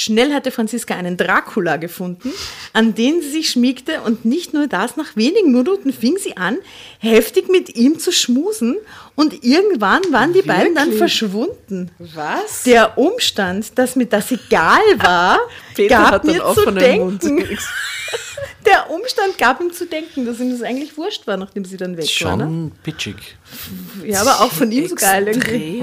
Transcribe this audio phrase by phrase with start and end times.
[0.00, 2.32] Schnell hatte Franziska einen Dracula gefunden,
[2.72, 6.56] an den sie sich schmiegte und nicht nur das, nach wenigen Minuten fing sie an,
[7.00, 8.76] heftig mit ihm zu schmusen
[9.16, 10.98] und irgendwann waren die beiden dann Wirklich?
[11.00, 11.90] verschwunden.
[11.98, 12.62] Was?
[12.62, 15.40] Der Umstand, dass mir das egal war,
[15.74, 17.58] Peter gab mir zu denken.
[18.66, 21.96] Der Umstand gab ihm zu denken, dass ihm das eigentlich wurscht war, nachdem sie dann
[21.96, 22.36] weg war.
[22.36, 22.44] Ne?
[22.44, 23.16] Schon pitchig.
[24.04, 25.82] Ja, aber auch von ihm so geil irgendwie.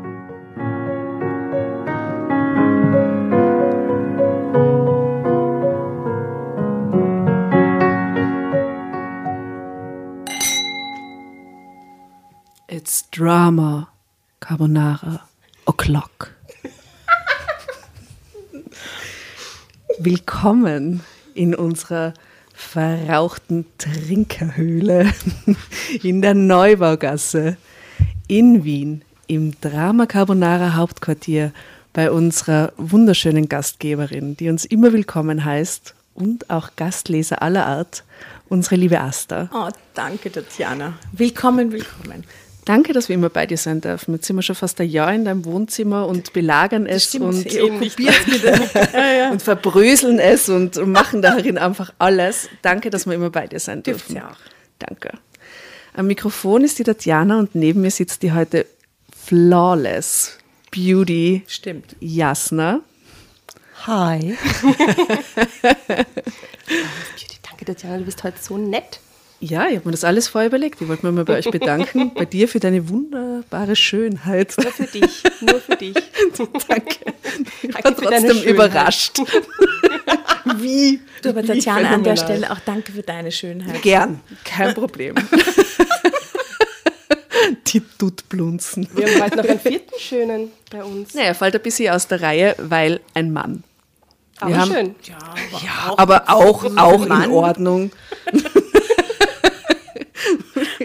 [12.73, 13.89] It's drama,
[14.39, 15.27] carbonara,
[15.65, 16.33] o'clock.
[19.99, 21.01] Willkommen
[21.33, 22.13] in unserer
[22.53, 25.11] verrauchten Trinkerhöhle
[26.01, 27.57] in der Neubaugasse
[28.29, 31.51] in Wien im Drama Carbonara Hauptquartier
[31.91, 38.05] bei unserer wunderschönen Gastgeberin, die uns immer willkommen heißt und auch Gastleser aller Art,
[38.47, 39.49] unsere liebe Asta.
[39.53, 40.93] Oh, danke, Tatjana.
[41.11, 42.23] Willkommen, willkommen.
[42.65, 44.13] Danke, dass wir immer bei dir sein dürfen.
[44.13, 47.45] Jetzt sind wir schon fast ein Jahr in deinem Wohnzimmer und belagern es stimmt, und,
[49.31, 52.49] und verbröseln es und, machen darin einfach alles.
[52.61, 54.15] Danke, dass wir immer bei dir sein dürfen.
[54.15, 54.37] ihr auch.
[54.77, 55.11] Danke.
[55.93, 58.65] Am Mikrofon ist die Tatjana und neben mir sitzt die heute
[59.11, 60.37] flawless
[60.71, 61.95] Beauty Stimmt.
[61.99, 62.81] Jasna.
[63.87, 64.37] Hi.
[67.43, 68.99] Danke, Tatjana, du bist heute so nett.
[69.43, 70.79] Ja, ich habe mir das alles vorher überlegt.
[70.81, 74.53] Ich wollte mich mal bei euch bedanken, bei dir für deine wunderbare Schönheit.
[74.61, 75.95] Nur für dich, nur für dich.
[76.67, 76.95] Danke.
[77.63, 79.17] Ich war Danke trotzdem überrascht.
[80.57, 80.99] Wie?
[81.23, 82.17] Du, aber Tatjana, an der.
[82.17, 83.81] Stelle auch danke für deine Schönheit.
[83.81, 85.15] Gern, kein Problem.
[87.67, 88.87] Die Duttblunzen.
[88.93, 91.13] Wir haben heute noch einen vierten schönen bei uns.
[91.13, 93.63] Naja, fällt ein bisschen aus der Reihe, weil ein Mann.
[94.39, 94.95] Aber wir haben- schön.
[95.03, 97.31] Ja, Aber auch, auch in Mann.
[97.31, 97.91] Ordnung.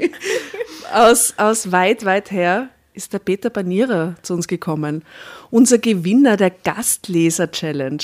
[0.93, 5.03] aus, aus weit, weit her ist der Peter Banierer zu uns gekommen.
[5.51, 8.03] Unser Gewinner der Gastleser-Challenge.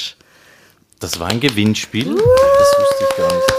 [1.00, 2.04] Das war ein Gewinnspiel.
[2.14, 3.52] Das wusste ich gar nicht.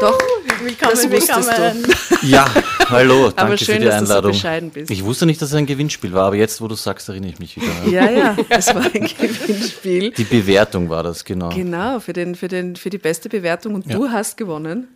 [0.00, 0.18] Doch,
[0.60, 1.82] Willkommen, das wusstest willkommen.
[1.84, 2.26] du.
[2.26, 2.46] Ja,
[2.88, 4.32] hallo, danke Aber schön, für die dass du so Einladung.
[4.32, 4.90] bescheiden bist.
[4.90, 7.38] Ich wusste nicht, dass es ein Gewinnspiel war, aber jetzt, wo du sagst, erinnere ich
[7.38, 7.66] mich wieder.
[7.90, 10.10] Ja, ja, es war ein Gewinnspiel.
[10.12, 11.50] Die Bewertung war das, genau.
[11.50, 13.74] Genau, für, den, für, den, für die beste Bewertung.
[13.74, 14.88] Und du hast gewonnen.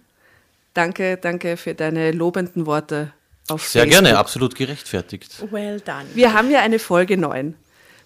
[0.75, 3.13] Danke, danke für deine lobenden Worte
[3.49, 4.03] auf Sehr Facebook.
[4.05, 5.45] gerne, absolut gerechtfertigt.
[5.51, 6.07] Well done.
[6.15, 7.55] Wir haben ja eine Folge 9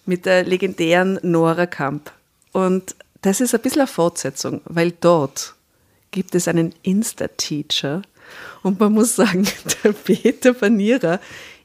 [0.05, 2.11] mit der legendären Nora Kamp.
[2.51, 5.55] Und das ist ein bisschen eine Fortsetzung, weil dort
[6.11, 8.01] gibt es einen Insta-Teacher.
[8.63, 9.47] Und man muss sagen,
[9.83, 11.19] der Peter Panierer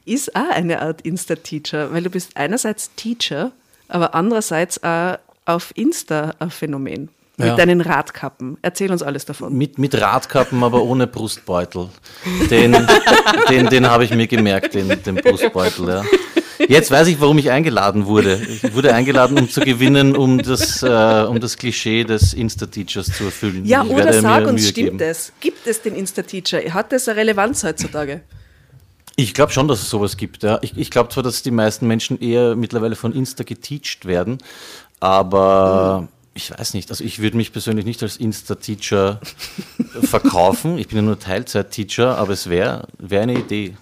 [0.05, 3.51] ist auch eine Art Insta-Teacher, weil du bist einerseits Teacher,
[3.87, 7.09] aber andererseits auch auf Insta ein Phänomen.
[7.37, 7.55] Mit Ja.
[7.55, 8.57] deinen Radkappen.
[8.61, 9.53] Erzähl uns alles davon.
[9.57, 11.89] Mit, mit Radkappen, aber ohne Brustbeutel.
[12.49, 12.75] Den,
[13.49, 15.87] den, den habe ich mir gemerkt, den, den Brustbeutel.
[15.87, 16.03] Ja.
[16.67, 18.35] Jetzt weiß ich, warum ich eingeladen wurde.
[18.35, 23.23] Ich wurde eingeladen, um zu gewinnen, um das, äh, um das Klischee des Insta-Teachers zu
[23.25, 23.65] erfüllen.
[23.65, 25.09] Ja, ich oder sag uns, Mühe stimmt geben.
[25.09, 25.31] es?
[25.39, 26.59] Gibt es den Insta-Teacher?
[26.73, 28.21] Hat das eine Relevanz heutzutage?
[29.15, 30.43] Ich glaube schon, dass es sowas gibt.
[30.43, 30.59] Ja.
[30.61, 34.37] Ich, ich glaube zwar, dass die meisten Menschen eher mittlerweile von Insta geteacht werden,
[34.99, 36.89] aber ich weiß nicht.
[36.89, 39.19] Also ich würde mich persönlich nicht als Insta-Teacher
[40.01, 40.77] verkaufen.
[40.77, 43.75] Ich bin ja nur Teilzeit-Teacher, aber es wäre wär eine Idee.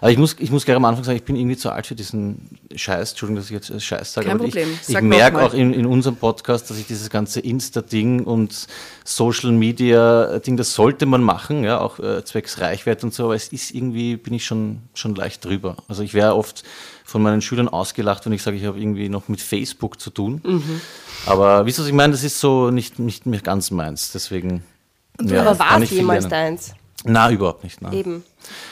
[0.00, 1.94] Aber ich muss, ich muss gleich am Anfang sagen, ich bin irgendwie zu alt für
[1.94, 3.10] diesen Scheiß.
[3.10, 4.28] Entschuldigung, dass ich jetzt Scheiß sage.
[4.28, 4.68] Kein Problem.
[4.72, 8.66] Ich, ich Sag merke auch in, in unserem Podcast, dass ich dieses ganze Insta-Ding und
[9.04, 13.70] Social-Media-Ding, das sollte man machen, ja, auch äh, zwecks Reichweite und so, aber es ist
[13.72, 15.76] irgendwie, bin ich schon, schon leicht drüber.
[15.88, 16.64] Also ich wäre oft
[17.04, 20.40] von meinen Schülern ausgelacht, wenn ich sage, ich habe irgendwie noch mit Facebook zu tun.
[20.44, 20.80] Mhm.
[21.26, 22.12] Aber wisst ihr, was ich meine?
[22.12, 24.12] Das ist so nicht, nicht mehr ganz meins.
[24.12, 24.64] Deswegen
[25.20, 26.56] Ja, Aber war es jemals lernen.
[26.56, 26.74] deins?
[27.04, 27.82] Na, überhaupt nicht.
[27.82, 27.92] Nein.
[27.92, 28.24] Eben.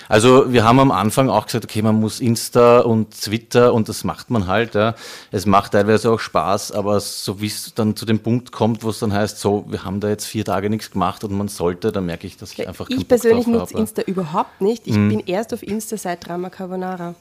[0.09, 4.03] Also wir haben am Anfang auch gesagt, okay, man muss Insta und Twitter und das
[4.05, 4.75] macht man halt.
[4.75, 4.95] Ja.
[5.31, 8.91] Es macht teilweise auch Spaß, aber so wie es dann zu dem Punkt kommt, wo
[8.91, 11.93] es dann heißt, so, wir haben da jetzt vier Tage nichts gemacht und man sollte,
[11.93, 13.77] dann merke ich, dass ich einfach Ich persönlich nutze.
[13.77, 14.87] Insta überhaupt nicht.
[14.87, 15.09] Ich Mhm.
[15.11, 17.15] bin erst auf Insta seit Drama Carbonara.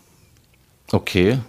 [0.91, 1.39] Okay.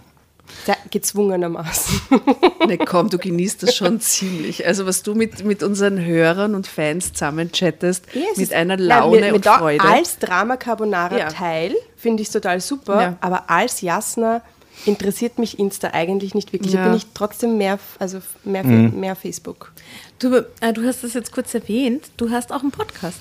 [0.65, 2.01] Sehr gezwungenermaßen.
[2.67, 4.65] Ne, komm, du genießt das schon ziemlich.
[4.65, 8.53] Also was du mit, mit unseren Hörern und Fans zusammen chattest, Ja, es mit ist-
[8.53, 9.83] einer Nein, Laune mir- mir und da- Freude.
[9.83, 11.27] Als Drama Carbonara Ja.
[11.27, 13.17] Teil finde ich es total super, Ja.
[13.21, 14.41] aber als Jasna
[14.85, 16.73] interessiert mich Insta eigentlich nicht wirklich.
[16.73, 16.81] Ja.
[16.83, 18.99] Da bin ich trotzdem mehr, also mehr, Mhm.
[18.99, 19.71] mehr Facebook.
[20.17, 23.19] Du, äh, du hast das jetzt kurz erwähnt, du hast auch einen Podcast.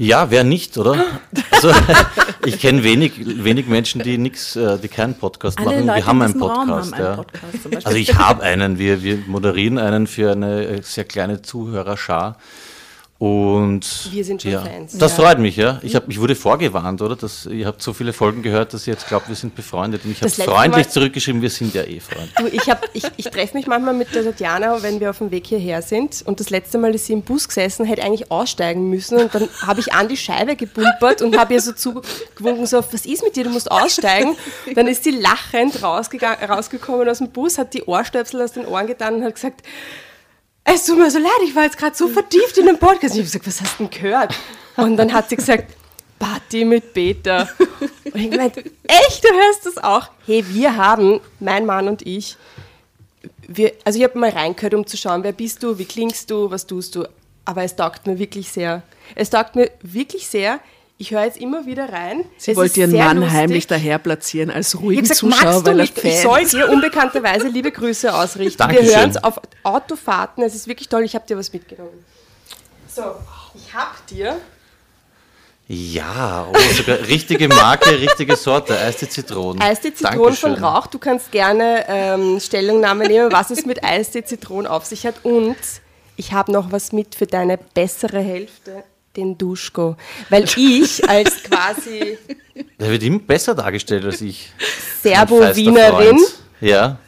[0.00, 1.04] Ja, wer nicht, oder?
[1.50, 1.70] Also,
[2.46, 3.12] ich kenne wenig,
[3.44, 5.86] wenig Menschen, die nix, äh, die keinen Podcast Alle machen.
[5.88, 6.68] Leute wir haben in einen Podcast.
[6.70, 7.16] haben einen ja.
[7.16, 7.86] Podcast.
[7.86, 8.78] Also ich habe einen.
[8.78, 12.38] Wir, wir moderieren einen für eine äh, sehr kleine Zuhörerschar.
[13.20, 14.96] Und Wir sind schon ja, Fans.
[14.96, 15.24] Das Ja.
[15.24, 15.78] freut mich, ja.
[15.82, 17.16] Ich, hab, ich wurde vorgewarnt, oder?
[17.16, 20.06] Dass, ihr habt so viele Folgen gehört, dass ihr jetzt glaubt, wir sind befreundet.
[20.06, 22.30] Und ich habe freundlich Mal- zurückgeschrieben, wir sind ja eh Freunde.
[22.38, 25.30] Du, ich hab, ich, ich treffe mich manchmal mit der Tatjana, wenn wir auf dem
[25.30, 26.22] Weg hierher sind.
[26.24, 29.18] Und das letzte Mal ist sie im Bus gesessen, hätte eigentlich aussteigen müssen.
[29.18, 33.04] Und dann habe ich an die Scheibe gepumpert und habe ihr so zugewunken, so, was
[33.04, 34.34] ist mit dir, du musst aussteigen.
[34.74, 38.86] Dann ist sie lachend rausgegangen, rausgekommen aus dem Bus, hat die Ohrstöpsel aus den Ohren
[38.86, 39.60] getan und hat gesagt,
[40.64, 43.14] es tut mir so leid, ich war jetzt gerade so vertieft in den Podcast.
[43.14, 44.34] Ich habe gesagt, was hast du denn gehört?
[44.76, 45.74] Und dann hat sie gesagt,
[46.18, 47.48] Party mit Peter.
[48.04, 50.08] Und ich gemeint, echt, du hörst das auch?
[50.26, 52.36] Hey, wir haben, mein Mann und ich,
[53.48, 56.50] wir, also ich habe mal reingehört, um zu schauen, wer bist du, wie klingst du,
[56.50, 57.06] was tust du.
[57.44, 58.82] Aber es taugt mir wirklich sehr.
[59.16, 60.60] Es taugt mir wirklich sehr.
[61.00, 62.26] Ich höre jetzt immer wieder rein.
[62.36, 63.32] Sie Es wollte ihren Mann lustig.
[63.32, 65.96] heimlich daher platzieren als Ich ruhigen gesagt, Zuschauer, magst du weil er nicht?
[66.04, 66.52] Ich Fan soll ist.
[66.52, 68.58] dir unbekannterweise liebe Grüße ausrichten.
[68.58, 68.86] Dankeschön.
[68.86, 70.44] Wir hören es auf Autofahrten.
[70.44, 71.02] Es ist wirklich toll.
[71.04, 72.04] Ich habe dir was mitgenommen.
[72.94, 73.02] So,
[73.54, 74.36] ich habe dir
[75.68, 79.62] Ja, oh, sogar richtige Marke, richtige Sorte, Eiste Zitronen.
[79.62, 80.64] Eistee Zitronen von Dankeschön.
[80.64, 80.86] Rauch.
[80.88, 85.14] Du kannst gerne ähm, Stellungnahme nehmen, was es mit Eistee Zitronen auf sich hat.
[85.22, 85.56] Und
[86.16, 88.82] ich habe noch was mit für deine bessere Hälfte,
[89.20, 89.96] den Duschko.
[90.28, 92.18] Weil ich als quasi
[92.78, 94.50] Der wird immer besser dargestellt als ich.
[95.02, 96.18] Serbo-Wienerin.
[96.60, 96.98] Ja.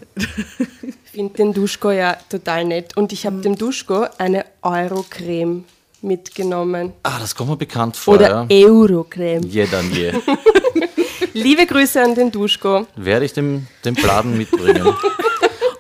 [1.13, 2.97] finde den Duschko ja total nett.
[2.97, 5.65] Und ich habe dem Duschko eine Eurocreme
[6.03, 6.93] mitgenommen.
[7.03, 8.15] Ah, das kommt mir bekannt vor.
[8.15, 8.67] Oder ja.
[8.67, 9.47] Eurocreme.
[9.47, 10.13] Je dann je.
[11.35, 12.87] Liebe Grüße an den Duschko.
[12.97, 14.95] Werde ich dem, dem Bladen mitbringen.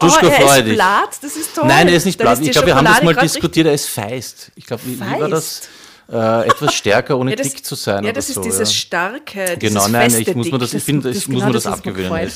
[0.02, 0.74] Oh, Duschko, er freu ist dich.
[0.74, 1.64] blatt, das ist toll.
[1.68, 2.40] Nein, er ist nicht blatt.
[2.40, 4.50] Ich glaube, wir haben das mal diskutiert, er ist feist.
[4.56, 5.62] Ich glaube, wie, wie war das?
[6.10, 8.04] Äh, etwas stärker, ohne Ja, das- dick zu sein.
[8.04, 8.74] Ja, das ist so, dieses ja.
[8.74, 11.52] starke, Genau, dieses nein, feste ich muss mir das, ich finde, ich muss genau mir
[11.52, 12.32] das das mir abgewöhnen.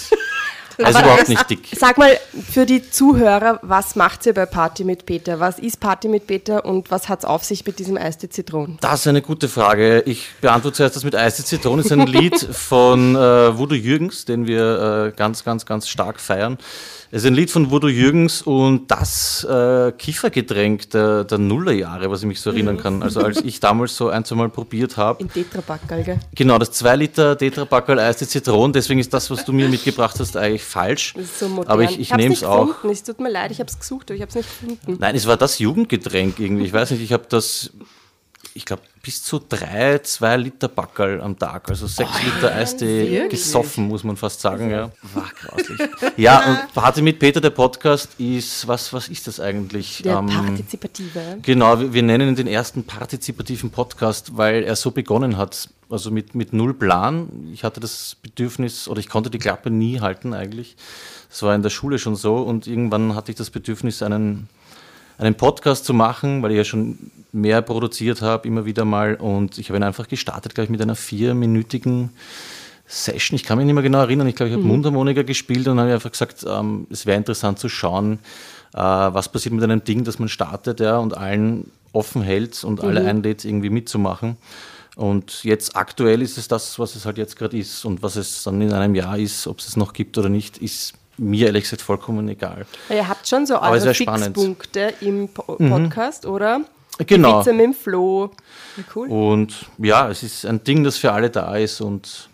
[0.76, 0.86] Gefreut.
[0.86, 1.78] Er ist, er ist überhaupt nicht dick.
[1.78, 2.16] Sag mal,
[2.50, 5.40] für die Zuhörer, was macht ihr bei Party mit Peter?
[5.40, 8.30] Was ist Party mit Peter und was hat es auf sich mit diesem Eis de
[8.30, 8.78] Zitronen?
[8.80, 10.02] Das ist eine gute Frage.
[10.06, 11.82] Ich beantworte zuerst das mit Eis die Zitrone.
[11.82, 16.20] Das ist ein Lied von äh, Voodoo Jürgens, den wir äh, ganz, ganz, ganz stark
[16.20, 16.58] feiern.
[17.12, 22.22] Es ist ein Lied von Voodoo Jürgens und das äh, Kiefergetränk der, der Nullerjahre, was
[22.22, 23.02] ich mich so erinnern kann.
[23.02, 25.22] Also als ich damals so ein, zwei Mal probiert habe.
[25.22, 26.18] Im Tetrapackerl, gell?
[26.34, 28.72] Genau, das 2 Liter Tetrapackerl Eis die Zitrone.
[28.72, 31.14] Deswegen ist das, was du mir mitgebracht hast, eigentlich falsch.
[31.14, 31.70] Das ist so modern.
[31.70, 32.66] Aber ich, ich hab's nehme es auch.
[32.66, 32.90] Gefunden.
[32.90, 34.96] Es tut mir leid, ich habe es gesucht, aber ich habe es nicht gefunden.
[35.00, 36.64] Nein, es war das Jugendgetränk irgendwie.
[36.64, 37.70] Ich weiß nicht, ich habe das,
[38.56, 43.86] ich glaube, bis zu drei, zwei Liter Backerl am Tag, also sechs Liter Eistee gesoffen,
[43.86, 44.70] muss man fast sagen.
[44.70, 45.78] Ja, war grauslich.
[46.16, 50.02] Ja, und Party mit Peter, der Podcast, ist, was, was ist das eigentlich?
[50.02, 51.38] Der Ähm, Partizipative.
[51.42, 56.10] Genau, wir wir nennen ihn den ersten partizipativen Podcast, weil er so begonnen hat, also
[56.10, 57.28] mit, mit null Plan.
[57.52, 60.76] Ich hatte das Bedürfnis, oder ich konnte die Klappe nie halten eigentlich.
[61.28, 64.48] Das war in der Schule schon so und irgendwann hatte ich das Bedürfnis, einen,
[65.18, 66.98] einen Podcast zu machen, weil ich ja schon
[67.32, 69.14] mehr produziert habe, immer wieder mal.
[69.16, 72.10] Und ich habe ihn einfach gestartet, glaube ich, mit einer vierminütigen
[72.86, 73.36] Session.
[73.36, 74.26] Ich kann mich nicht mehr genau erinnern.
[74.26, 77.68] Ich glaube, ich habe Mundharmonika gespielt und habe einfach gesagt, ähm, es wäre interessant zu
[77.68, 78.18] schauen,
[78.74, 82.82] äh, was passiert mit einem Ding, das man startet ja, und allen offen hält und
[82.82, 84.36] alle einlädt, irgendwie mitzumachen.
[84.96, 88.42] Und jetzt aktuell ist es das, was es halt jetzt gerade ist und was es
[88.44, 91.64] dann in einem Jahr ist, ob es es noch gibt oder nicht, ist mir ehrlich
[91.64, 92.66] gesagt vollkommen egal.
[92.90, 94.36] Ihr habt schon so eure sehr spannend.
[94.36, 96.60] Fixpunkte im Po- Podcast, oder?
[97.06, 97.32] Genau.
[97.32, 98.30] Die Witze mit dem Flo.
[98.76, 99.08] Ja, cool.
[99.08, 102.28] Und ja, es ist ein Ding, das für alle da ist und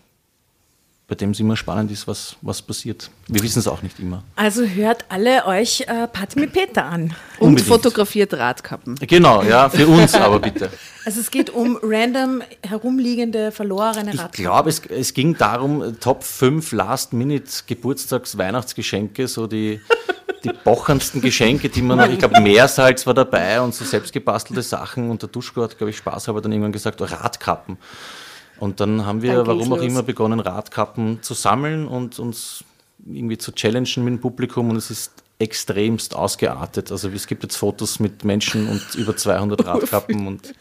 [1.07, 3.09] bei dem es immer spannend ist, was, was passiert.
[3.27, 4.23] Wir wissen es auch nicht immer.
[4.37, 7.13] Also hört alle euch äh, mit Peter an.
[7.39, 7.67] Und Unbedingt.
[7.67, 8.95] fotografiert Radkappen.
[8.95, 10.71] Genau, ja, für uns aber bitte.
[11.05, 14.43] Also es geht um random herumliegende, verlorene Ich Radkappen.
[14.43, 19.81] glaube, es, es ging darum, äh, Top 5 Last-Minute-Geburtstags-Weihnachtsgeschenke, so die,
[20.45, 25.21] die bocherndsten Geschenke, die man ich glaube, Meersalz war dabei und so selbstgebastelte Sachen und
[25.21, 27.77] der Duschko hat, glaube ich, Spaß aber dann irgendwann gesagt, oh, Radkappen.
[28.63, 29.85] Und dann haben wir, Dann warum auch los.
[29.85, 32.63] immer, begonnen, Radkappen zu sammeln und uns
[33.05, 36.89] irgendwie zu challengen mit dem Publikum und es ist extremst ausgeartet.
[36.89, 40.53] Also es gibt jetzt Fotos mit Menschen und über 200 Radkappen und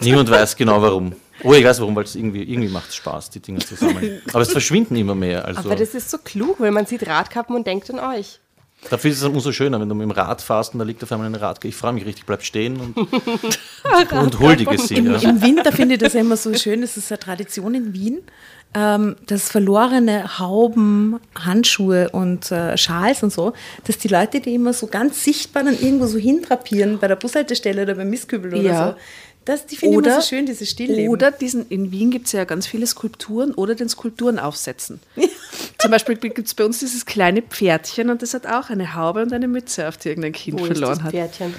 [0.00, 1.12] niemand weiß genau warum.
[1.44, 4.22] Oh, ich weiß warum, weil es irgendwie, irgendwie macht es Spaß, die Dinge zu sammeln.
[4.32, 5.44] Aber es verschwinden immer mehr.
[5.44, 8.40] Also Aber das ist so klug, weil man sieht Radkappen und denkt an euch.
[8.88, 11.12] Dafür ist es umso schöner, wenn du mit dem Rad fährst und da liegt auf
[11.12, 11.64] einmal ein Rad.
[11.64, 12.96] Ich freue mich richtig, bleib stehen und,
[14.12, 14.94] und huldige sie.
[14.96, 15.18] Im, Ja.
[15.30, 18.18] Im Winter finde ich das immer so schön, das ist eine Tradition in Wien,
[18.72, 23.52] ähm, dass verlorene Hauben, Handschuhe und äh, Schals und so,
[23.84, 27.82] dass die Leute die immer so ganz sichtbar dann irgendwo so hintrapieren, bei der Bushaltestelle
[27.82, 28.88] oder beim Mistkübel oder Ja.
[28.90, 28.94] so.
[29.50, 31.08] Das, die finde ich immer so schön, dieses Stillleben.
[31.08, 35.00] Oder diesen, in Wien gibt es ja ganz viele Skulpturen oder den Skulpturen aufsetzen.
[35.78, 39.22] Zum Beispiel gibt es bei uns dieses kleine Pferdchen und das hat auch eine Haube
[39.22, 41.10] und eine Mütze, auf die irgendein Kind Wo ist verloren das hat.
[41.10, 41.54] Pferdchen?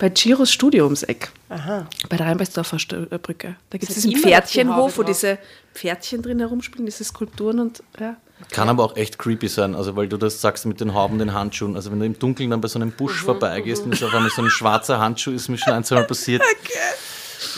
[0.00, 1.30] Bei Giros Studio ums Eck.
[1.50, 1.86] Aha.
[2.08, 2.78] Bei der Rheinbeisdorfer
[3.12, 3.54] äh, Brücke.
[3.70, 5.38] Da gibt es hat diesen die Pferdchenhof, Haube wo diese
[5.72, 8.16] Pferdchen drin herumspielen, diese Skulpturen und ja.
[8.50, 11.32] Kann aber auch echt creepy sein, also weil du das sagst mit den Hauben, den
[11.32, 11.76] Handschuhen.
[11.76, 14.30] Also wenn du im Dunkeln dann bei so einem Busch vorbeigehst und es auf einmal
[14.30, 16.42] so ein schwarzer Handschuh ist, mir schon ein, zwei Mal passiert.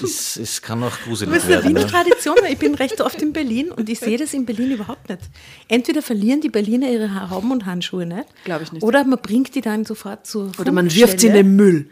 [0.03, 1.69] Es, es kann auch Das gruselig ist eine werden.
[1.71, 1.87] Wiener Ja.
[1.89, 5.09] Tradition, weil ich bin recht oft in Berlin und ich sehe das in Berlin überhaupt
[5.09, 5.23] nicht.
[5.69, 8.27] Entweder verlieren die Berliner ihre Hauben und Handschuhe nicht.
[8.45, 8.83] Glaub ich nicht.
[8.83, 11.89] Oder man bringt die dann sofort zur Oder man wirft sie in den Müll.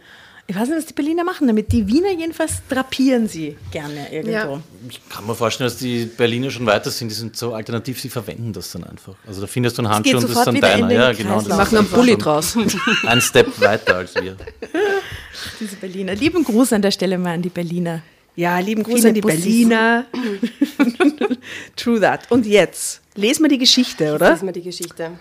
[0.46, 1.70] Ich weiß nicht, was die Berliner machen damit.
[1.70, 4.32] Die Wiener jedenfalls drapieren sie gerne irgendwo.
[4.56, 4.60] Ja.
[4.88, 8.08] Ich kann mir vorstellen, dass die Berliner schon weiter sind, die sind so alternativ, sie
[8.08, 9.14] verwenden das dann einfach.
[9.28, 10.90] Also da findest du einen Handschuh und das ist dann deiner.
[10.92, 11.34] Ja, genau.
[11.36, 11.46] Kreislauf.
[11.46, 12.56] das Machen einen Pulli draus.
[13.06, 14.36] Ein Step weiter als wir.
[15.58, 16.14] Diese Berliner.
[16.14, 18.02] Lieben Gruß an der Stelle mal an die Berliner.
[18.36, 19.40] Ja, lieben Gruß Viele an die Bussis.
[19.40, 20.06] Berliner.
[21.76, 22.30] True that.
[22.30, 24.34] Und jetzt, lesen wir die Geschichte, Das oder?
[24.34, 25.12] ist mal die Geschichte.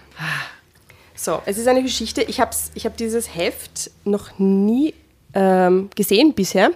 [1.15, 2.21] So, es ist eine Geschichte.
[2.23, 4.93] Ich habe ich hab dieses Heft noch nie
[5.33, 6.71] ähm, gesehen bisher.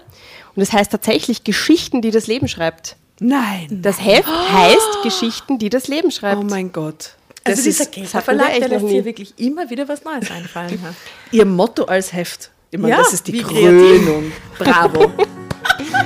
[0.55, 2.97] Und es heißt tatsächlich Geschichten, die das Leben schreibt.
[3.19, 3.67] Nein.
[3.81, 6.41] Das Heft heißt Geschichten, die das Leben schreibt.
[6.41, 7.15] Oh mein Gott.
[7.45, 9.87] Also Das dieser ist Käfer hatten wir Verlag, echt der lässt hier wirklich immer wieder
[9.87, 10.79] was Neues einfallen.
[11.31, 12.49] Ihr Motto als Heft.
[12.73, 14.31] Ich meine, Ja, das ist die Krönung.
[14.57, 15.11] Bravo.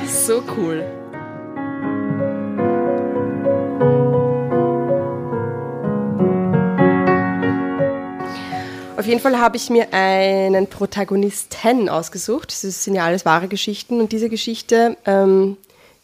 [0.06, 0.84] so cool.
[8.98, 12.50] Auf jeden Fall habe ich mir einen Protagonisten ausgesucht.
[12.50, 14.02] Das sind ja alles wahre Geschichten.
[14.02, 15.56] Und diese Geschichte, ähm,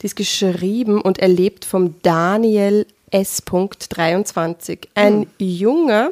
[0.01, 3.43] die ist geschrieben und erlebt vom Daniel S.
[3.43, 4.88] 23.
[4.96, 6.12] Ein junger,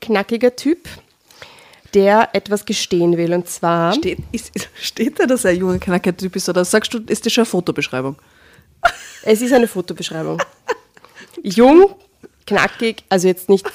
[0.00, 0.88] knackiger Typ,
[1.94, 3.32] der etwas gestehen will.
[3.32, 6.48] Und zwar, Steht, ist, steht da, dass er ein junger Knacker-Typ ist?
[6.48, 8.16] Oder sagst du, ist das schon eine Fotobeschreibung?
[9.22, 10.40] es ist eine Fotobeschreibung.
[11.42, 11.94] Jung,
[12.46, 13.66] knackig, also jetzt nicht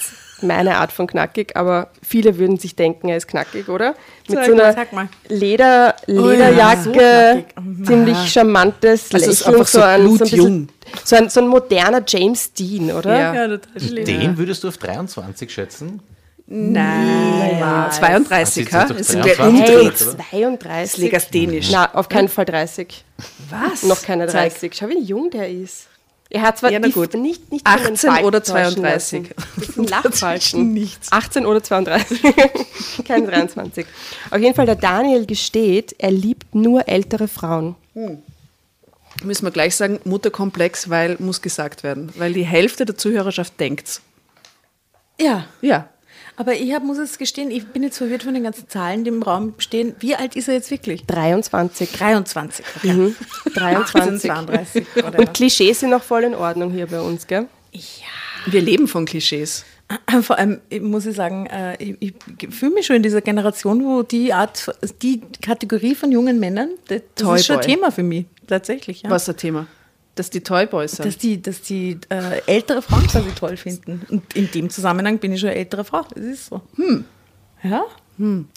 [0.42, 3.96] meine Art von knackig, aber viele würden sich denken, er ist knackig, oder?
[4.28, 5.10] Mit Sag so einer mal.
[5.30, 7.46] Leder, ja, Lederjacke, so knackig.
[7.62, 7.86] Mhm.
[7.86, 10.70] ziemlich charmantes Also Lächeln, einfach so ein, so, ein bisschen,
[11.04, 13.20] so, ein, so ein moderner James Dean, oder?
[13.20, 13.48] Ja.
[13.48, 16.02] total Den würdest du auf 23 schätzen?
[16.56, 17.58] Nein.
[17.60, 18.88] Ja, 32, Ah, ha?
[18.88, 20.02] sie ist Es doch sind wir 22, Hey, umdreht.
[20.02, 20.18] oder?
[20.30, 20.92] 32.
[20.92, 21.70] Das Legasthenisch.
[21.72, 23.04] Na, auf keinen Fall 30.
[23.50, 23.84] Was?
[23.84, 24.52] Noch keine Zeig.
[24.54, 24.74] 30.
[24.76, 25.88] Schau, wie jung der ist.
[26.30, 27.14] Er hat zwar Ja, na gut.
[27.16, 29.30] nicht, nicht von den 18 oder Falten täuschen 32.
[29.30, 29.36] lassen.
[29.58, 30.74] Das sind Lachfalten.
[30.74, 31.12] nichts.
[31.12, 32.22] 18 oder 32.
[33.08, 33.86] Kein 23.
[34.32, 37.76] Auf jeden Fall, der Daniel gesteht, er liebt nur ältere Frauen.
[39.24, 42.12] Müssen wir gleich sagen, Mutterkomplex, weil muss gesagt werden.
[42.16, 44.02] Weil die Hälfte der Zuhörerschaft denkt's.
[45.20, 45.88] Ja, Ja.
[46.36, 49.10] Aber ich hab, muss es gestehen, ich bin jetzt verwirrt von den ganzen Zahlen, die
[49.10, 49.96] im Raum stehen.
[50.00, 51.06] Wie alt ist er jetzt wirklich?
[51.06, 51.92] 23.
[51.92, 52.66] 23.
[52.78, 52.94] Okay.
[52.94, 53.16] Mhm.
[53.54, 54.32] 23.
[54.32, 54.86] 32.
[55.18, 57.48] Und Klischees sind noch voll in Ordnung hier bei uns, gell?
[58.46, 59.66] Wir leben von Klischees.
[60.22, 62.16] Vor allem ich muss ich sagen, äh, ich, ich
[62.50, 64.72] fühle mich schon in dieser Generation, wo die Art,
[65.02, 67.62] die Kategorie von jungen Männern, das, das ist schon ein.
[67.62, 69.04] Thema für mich, tatsächlich.
[69.04, 69.10] Ja.
[69.10, 69.68] Was ist das Thema?
[70.16, 71.06] Dass die Toyboys sind.
[71.08, 74.06] Dass die, dass die äh, ältere Frauen quasi toll finden.
[74.10, 76.06] Und in dem Zusammenhang bin ich schon eine ältere Frau.
[76.14, 76.62] Das ist so.
[76.76, 77.06] Hm.
[77.64, 77.84] Ja?
[78.18, 78.48] Hm.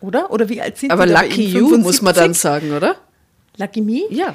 [0.00, 0.30] Oder?
[0.30, 1.44] Oder wie alt sind Aber die da bei Lucky?
[1.46, 2.40] You muss man dann 75?
[2.40, 2.96] sagen, oder?
[3.56, 4.02] Lucky Me?
[4.10, 4.34] Ja.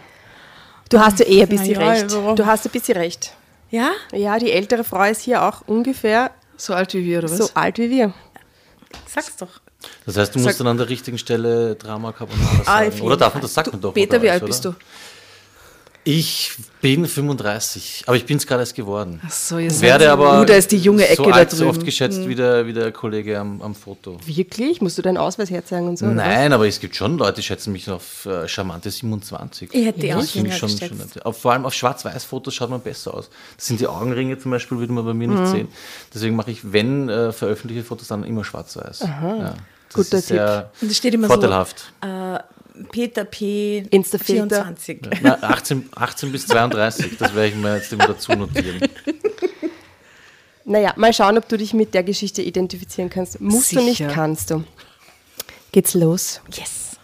[0.90, 2.04] Du hast ja eh ein bisschen ja, recht.
[2.04, 3.34] also- Du hast ein bisschen recht.
[3.70, 3.92] Ja?
[4.14, 7.38] Ja, die ältere Frau ist hier auch ungefähr So alt wie wir, oder was?
[7.38, 8.14] so alt wie wir.
[9.08, 9.60] Sag's doch.
[10.06, 12.92] Das heißt, du musst dann an der richtigen Stelle Drama Carbonara Ah, sagen.
[12.94, 13.94] jeden Oder darf man das sagt man doch?
[13.94, 14.48] Peter, wie alt oder?
[14.50, 14.74] bist du?
[16.04, 19.22] Ich bin 35, aber ich bin es gerade erst geworden.
[19.24, 21.52] Ach so, ihr seid Werde so- aber da ist die junge Ecke so, da alt,
[21.52, 21.70] so drüben.
[21.70, 24.18] oft geschätzt wie, der, wie der Kollege am, am Foto.
[24.26, 24.82] Wirklich?
[24.82, 26.08] Musst du deinen Ausweis herzeigen und so?
[26.08, 29.70] Nein, aber es gibt schon Leute, die schätzen mich auf äh, charmante 27.
[29.74, 30.80] Ich hätte die auch Das schon, geschätzt.
[31.14, 33.30] schon auf, Vor allem auf Schwarz-Weiß-Fotos schaut man besser aus.
[33.58, 35.40] Das sind die Augenringe zum Beispiel, würde man bei mir Mhm.
[35.42, 35.68] nicht sehen.
[36.12, 39.02] Deswegen mache ich, wenn äh, veröffentliche Fotos, dann immer Schwarz-Weiß.
[39.02, 39.54] Ja,
[39.94, 41.92] das Guter sehr Und es steht immer vorteilhaft.
[42.02, 42.40] so, äh,
[42.92, 43.86] Peter P.
[43.90, 44.64] Insta-Filter.
[44.76, 45.02] 24.
[45.22, 48.80] Na, 18, 18 bis 32, das werde ich mir jetzt immer dazu notieren.
[50.64, 53.42] Naja, mal schauen, ob du dich mit der Geschichte identifizieren kannst.
[53.42, 54.08] Musst du nicht, Sicher.
[54.10, 54.64] kannst du.
[55.72, 56.42] Geht's los.
[56.54, 56.98] Yes.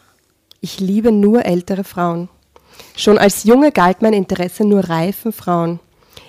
[0.62, 2.30] Ich liebe nur ältere Frauen.
[2.96, 5.80] Schon als Junge galt mein Interesse nur reifen Frauen.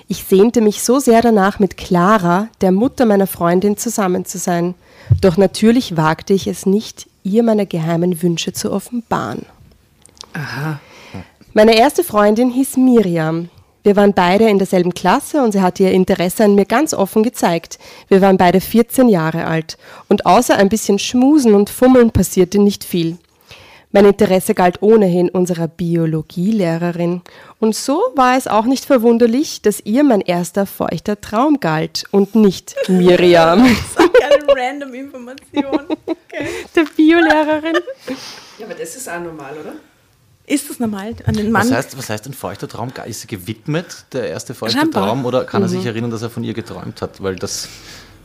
[0.07, 4.75] Ich sehnte mich so sehr danach, mit Clara, der Mutter meiner Freundin, zusammen zu sein.
[5.21, 9.47] Doch natürlich wagte ich es nicht, ihr meine geheimen Wünsche zu offenbaren.
[10.33, 10.81] Aha.
[11.55, 13.49] Meine erste Freundin hieß Miriam.
[13.83, 17.23] Wir waren beide in derselben Klasse und sie hatte ihr Interesse an mir ganz offen
[17.23, 17.79] gezeigt.
[18.09, 22.85] Wir waren beide 14 Jahre alt und außer ein bisschen Schmusen und Fummeln passierte nicht
[22.85, 23.19] viel.
[23.91, 27.23] Mein Interesse galt ohnehin unserer Biologielehrerin.
[27.59, 32.35] Und so war es auch nicht verwunderlich, dass ihr mein erster feuchter Traum galt und
[32.35, 33.65] nicht Miriam,
[34.57, 35.87] random Information.
[36.07, 36.49] Okay.
[36.75, 37.77] der Biolehrerin.
[38.59, 39.73] Ja, aber das ist auch normal, oder?
[40.47, 41.15] Ist das normal?
[41.27, 41.69] An den Mann?
[41.69, 42.91] Was heißt, was heißt ein feuchter Traum?
[43.07, 45.07] Ist er gewidmet, der erste feuchte Scheinbar.
[45.07, 45.87] Traum, oder kann er sich Mhm.
[45.89, 47.23] erinnern, dass er von ihr geträumt hat?
[47.23, 47.69] Weil das,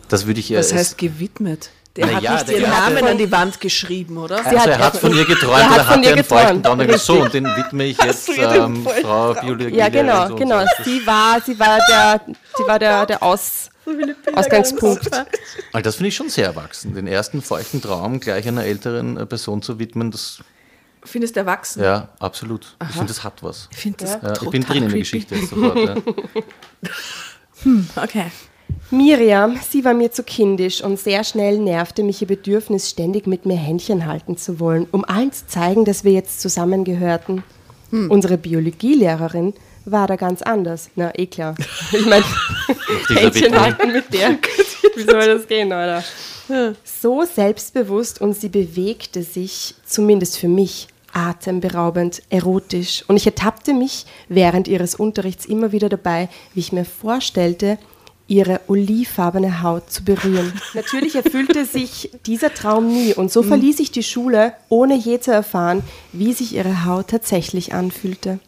[0.08, 0.60] das würde ich eher.
[0.60, 1.70] Was heißt gewidmet?
[1.96, 4.38] Der Na hat ja, nicht der ihren Namen an die Wand geschrieben, oder?
[4.40, 6.24] Sie also hat er hat ja- von ihr geträumt er hat oder hat ihr einen
[6.24, 6.80] feuchten geträumt, Traum?
[6.80, 7.26] Gesagt, so, richtig.
[7.26, 9.34] und den widme ich jetzt ähm, Frau?
[9.36, 9.76] Biologie.
[9.76, 10.62] Ja, genau, so genau.
[10.62, 10.84] so.
[10.86, 12.22] Sie war, sie war der,
[12.58, 13.70] die war der, der Aus,
[14.34, 15.10] Ausgangspunkt.
[15.72, 16.94] Weil das finde ich schon sehr erwachsen.
[16.94, 20.40] Den ersten feuchten Traum gleich einer älteren äh, Person zu widmen, das,
[21.06, 21.84] Findest du erwachsen?
[21.84, 22.78] ja, absolut.
[22.82, 23.68] Ich finde, das hat was.
[23.72, 25.00] Ich finde das Ja, ich bin drin in der.
[25.00, 25.78] Geschichte sofort.
[25.78, 25.96] Ja.
[27.96, 28.26] Okay.
[28.92, 33.46] Miriam, sie war mir zu kindisch und sehr schnell nervte mich ihr Bedürfnis, ständig mit
[33.46, 37.44] mir Händchen halten zu wollen, um allen zu zeigen, dass wir jetzt zusammengehörten.
[37.92, 39.54] Unsere Biologielehrerin
[39.86, 40.90] war da ganz anders.
[40.96, 41.56] Na, eh klar.
[41.92, 42.26] Ich meine,
[43.10, 44.32] Händchen halten mit der.
[44.96, 46.04] Wie soll das gehen, oder?
[46.84, 53.04] So selbstbewusst und sie bewegte sich, zumindest für mich, atemberaubend, erotisch.
[53.08, 57.78] Und ich ertappte mich während ihres Unterrichts immer wieder dabei, wie ich mir vorstellte,
[58.28, 60.54] ihre olivfarbene Haut zu berühren.
[60.74, 65.32] Natürlich erfüllte sich dieser Traum nie und so verließ ich die Schule, ohne je zu
[65.32, 68.40] erfahren, wie sich ihre Haut tatsächlich anfühlte.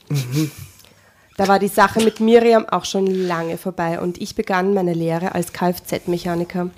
[1.37, 5.35] Da war die Sache mit Miriam auch schon lange vorbei und ich begann meine Lehre
[5.35, 6.69] als Kfz-Mechaniker.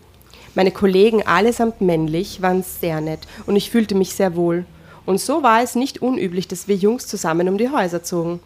[0.55, 4.65] Meine Kollegen, allesamt männlich, waren sehr nett und ich fühlte mich sehr wohl.
[5.05, 8.39] Und so war es nicht unüblich, dass wir Jungs zusammen um die Häuser zogen.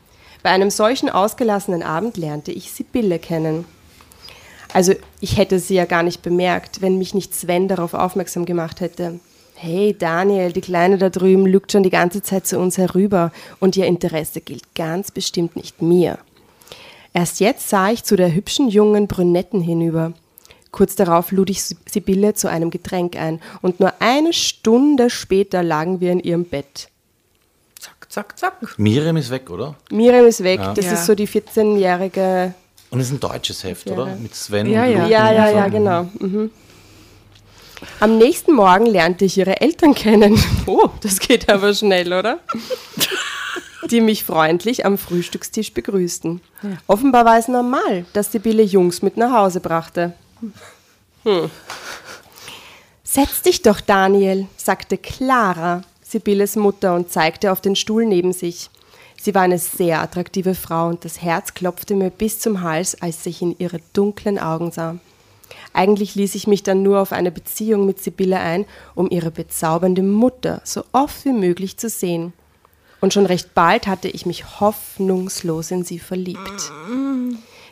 [0.43, 3.63] Bei einem solchen ausgelassenen Abend lernte ich Sibylle kennen.
[4.73, 8.81] Also ich hätte sie ja gar nicht bemerkt, wenn mich nicht Sven darauf aufmerksam gemacht
[8.81, 9.21] hätte.
[9.63, 13.77] Hey Daniel, die Kleine da drüben lügt schon die ganze Zeit zu uns herüber und
[13.77, 16.17] ihr Interesse gilt ganz bestimmt nicht mir.
[17.13, 20.13] Erst jetzt sah ich zu der hübschen jungen Brünetten hinüber.
[20.71, 26.01] Kurz darauf lud ich Sibylle zu einem Getränk ein und nur eine Stunde später lagen
[26.01, 26.89] wir in ihrem Bett.
[27.77, 28.79] Zack, zack, zack.
[28.79, 29.75] Miriam ist weg, oder?
[29.91, 30.93] Miriam ist weg, das Ja.
[30.93, 32.55] ist so die 14-jährige.
[32.89, 33.93] Und es ist ein deutsches Heft, Ja.
[33.93, 34.05] oder?
[34.15, 35.07] Mit Sven Ja, und ja.
[35.07, 35.55] Ja, und ja, so.
[35.57, 36.03] ja, genau.
[36.19, 36.49] Mhm.
[37.99, 40.41] Am nächsten Morgen lernte ich ihre Eltern kennen.
[40.65, 42.39] Oh, das geht aber schnell, oder?
[43.89, 46.41] Die mich freundlich am Frühstückstisch begrüßten.
[46.87, 50.13] Offenbar war es normal, dass Sibylle Jungs mit nach Hause brachte.
[51.23, 51.49] Hm.
[53.03, 58.69] Setz dich doch, Daniel, sagte Clara, Sibylles Mutter, und zeigte auf den Stuhl neben sich.
[59.21, 63.25] Sie war eine sehr attraktive Frau und das Herz klopfte mir bis zum Hals, als
[63.25, 64.97] ich in ihre dunklen Augen sah.
[65.73, 70.03] Eigentlich ließ ich mich dann nur auf eine Beziehung mit Sibylle ein, um ihre bezaubernde
[70.03, 72.33] Mutter so oft wie möglich zu sehen.
[72.99, 76.71] Und schon recht bald hatte ich mich hoffnungslos in sie verliebt.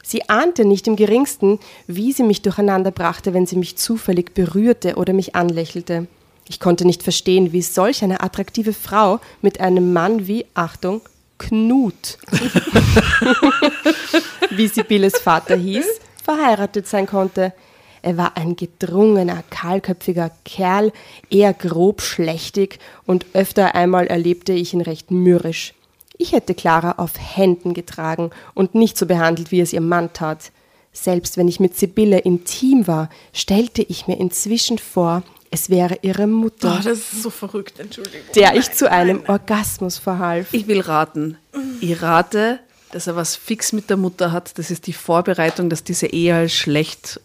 [0.04, 4.96] Sie ahnte nicht im geringsten, wie sie mich durcheinander brachte, wenn sie mich zufällig berührte
[4.96, 6.08] oder mich anlächelte.
[6.48, 11.02] Ich konnte nicht verstehen, wie solch eine attraktive Frau mit einem Mann wie, Achtung,
[11.38, 12.18] Knut,
[14.50, 15.86] wie Sibylles Vater hieß,
[16.24, 17.54] verheiratet sein konnte.
[18.02, 20.92] Er war ein gedrungener, kahlköpfiger Kerl,
[21.30, 25.74] eher grob schlechtig und öfter einmal erlebte ich ihn recht mürrisch.
[26.18, 30.52] Ich hätte Clara auf Händen getragen und nicht so behandelt, wie es ihr Mann tat.
[30.92, 36.28] Selbst wenn ich mit Sibylle intim war, stellte ich mir inzwischen vor, es wäre ihre
[36.28, 38.22] Mutter, Oh, das ist so verrückt, Entschuldigung.
[38.36, 40.48] der ich zu einem Orgasmus verhalf.
[40.52, 41.38] Ich will raten.
[41.80, 42.60] Ich rate,
[42.92, 44.58] dass er was fix mit der Mutter hat.
[44.60, 47.20] Das ist die Vorbereitung, dass diese Ehe als schlecht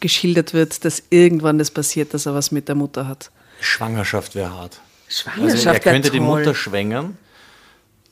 [0.00, 3.30] geschildert wird, dass irgendwann das passiert, dass er was mit der Mutter hat.
[3.60, 4.80] Schwangerschaft wäre hart.
[5.08, 6.20] Schwangerschaft Also er könnte die.
[6.20, 7.16] Mutter schwängern.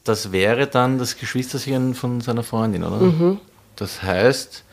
[0.04, 3.38] Das wäre dann das Geschwisterchen von seiner Freundin, oder?
[3.74, 4.64] Das heißt,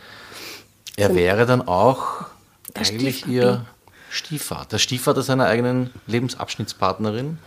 [0.96, 2.26] er wäre dann auch
[2.76, 3.66] eigentlich ihr
[4.14, 4.78] Stiefvater.
[4.78, 7.40] Stiefvater seiner eigenen Lebensabschnittspartnerin,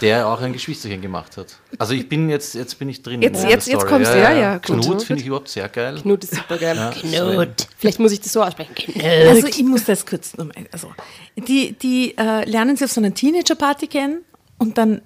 [0.00, 1.56] der auch ein Geschwisterchen gemacht hat.
[1.78, 3.22] Also ich bin jetzt, jetzt bin ich drin.
[3.22, 4.82] Jetzt- in jetzt- jetzt kommst du, ja, ja, gut.
[4.82, 5.98] Knut finde ich überhaupt sehr geil.
[6.02, 6.76] Knut ist super geil.
[6.76, 7.66] Ja, Knut.
[7.78, 8.74] Vielleicht muss ich das so aussprechen.
[8.74, 9.02] Knut.
[9.04, 10.54] Also ich muss das kurz nochmal.
[10.70, 10.92] Also
[11.36, 14.20] die, die äh, lernen sie auf so einer Teenager-Party kennen
[14.58, 15.00] und dann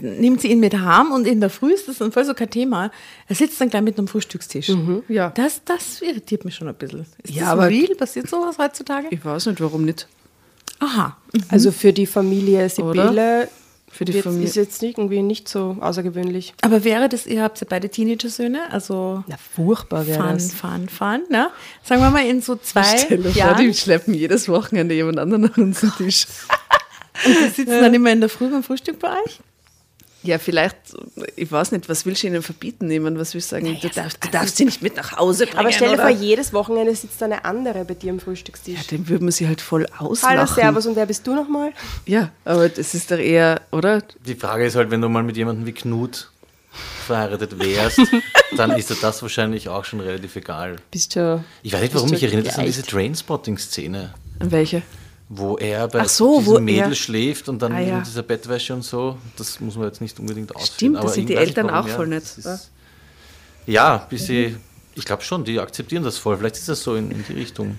[0.00, 2.50] nimmt sie ihn mit heim und in der Früh ist das dann voll so kein
[2.50, 2.90] Thema.
[3.28, 4.70] Er sitzt dann gleich mit am Frühstückstisch.
[5.08, 5.30] ja.
[5.30, 7.06] Das, das irritiert mich schon ein bisschen.
[7.22, 7.94] Ist Ja, das aber- real?
[7.96, 9.06] Passiert sowas heutzutage?
[9.10, 10.06] Ich weiß nicht, warum nicht.
[10.80, 11.16] Aha.
[11.48, 13.48] Also für die Familie Sibylle
[13.88, 14.46] Für die jetzt, Familie.
[14.48, 16.54] ist jetzt nicht irgendwie nicht so außergewöhnlich.
[16.62, 20.52] Aber wäre das, ihr habt ja beide Teenager-Söhne, also Na, furchtbar wäre Fun, das.
[20.52, 21.50] Fun, Fun, ne?
[21.84, 23.64] Sagen wir mal in so zwei Stell dir vor, Jahren.
[23.64, 26.26] die schleppen jedes Wochenende jemand anderen nach unserem Tisch.
[27.26, 29.38] Und die sitzen dann immer in der Früh beim Frühstück bei euch?
[30.24, 30.76] Ja, vielleicht,
[31.34, 33.18] ich weiß nicht, was willst du ihnen verbieten nehmen?
[33.18, 33.66] Was willst du sagen?
[33.66, 35.58] du, Naja, darfst, du darfst sie nicht mit nach Hause bringen.
[35.58, 38.76] Aber stell dir vor, jedes Wochenende sitzt da eine andere bei dir am Frühstückstisch.
[38.76, 40.38] ja, den würden wir sie halt voll auslachen.
[40.38, 41.72] Hallo, Servus, und wer bist du nochmal?
[42.06, 44.02] Ja, aber das ist doch eher, oder?
[44.24, 46.30] Die Frage ist halt, wenn du mal mit jemandem wie Knut
[47.06, 48.00] verheiratet wärst,
[48.56, 50.76] dann ist dir das wahrscheinlich auch schon relativ egal.
[50.90, 51.44] Bist du.
[51.62, 54.82] Ich weiß nicht, warum mich du erinnert das an diese Trainspotting-Szene, Welche?
[55.34, 57.98] Wo er bei so, diesem Mädel er- schläft und dann Ah, ja.
[57.98, 59.16] in dieser Bettwäsche und so.
[59.36, 60.74] Das muss man jetzt nicht unbedingt ausführen.
[60.74, 62.22] Stimmt, das aber sind die Eltern auch voll nett.
[62.24, 62.70] Ist,
[63.66, 64.56] ja, bis sie,
[64.94, 66.36] ich glaube schon, die akzeptieren das voll.
[66.36, 67.78] Vielleicht ist das so in, in die Richtung.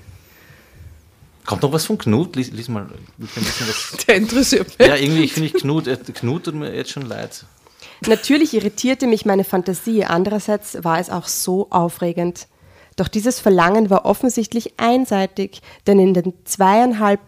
[1.45, 2.35] Kommt noch was von Knut?
[2.37, 2.87] Lies, lies mal
[3.17, 3.97] lies mal ein bisschen was.
[4.07, 4.87] Der interessiert mich.
[4.87, 5.85] Ja, irgendwie finde ich Knut,
[6.15, 7.45] Knut tut mir jetzt schon leid.
[8.07, 12.47] Natürlich irritierte mich meine Fantasie, andererseits war es auch so aufregend.
[12.95, 17.19] Doch dieses Verlangen war offensichtlich einseitig, denn in, den zweieinhalb,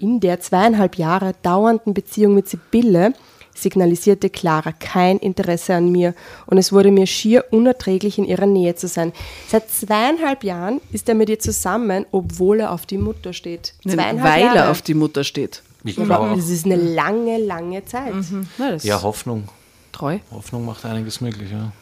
[0.00, 3.12] in der zweieinhalb Jahre dauernden Beziehung mit Sibylle
[3.54, 6.14] signalisierte Clara kein Interesse an mir
[6.46, 9.12] und es wurde mir schier unerträglich, in ihrer Nähe zu sein.
[9.48, 13.74] Seit zweieinhalb Jahren ist er mit ihr zusammen, obwohl er auf die Mutter steht.
[13.82, 14.58] Zweieinhalb Weil Jahre.
[14.58, 15.62] er auf die Mutter steht.
[15.84, 16.34] Ich glaube auch.
[16.36, 18.14] Das ist eine lange, lange Zeit.
[18.58, 19.48] Na, das Ja, Hoffnung.
[19.92, 20.18] treu.
[20.30, 21.72] Hoffnung macht einiges möglich, ja.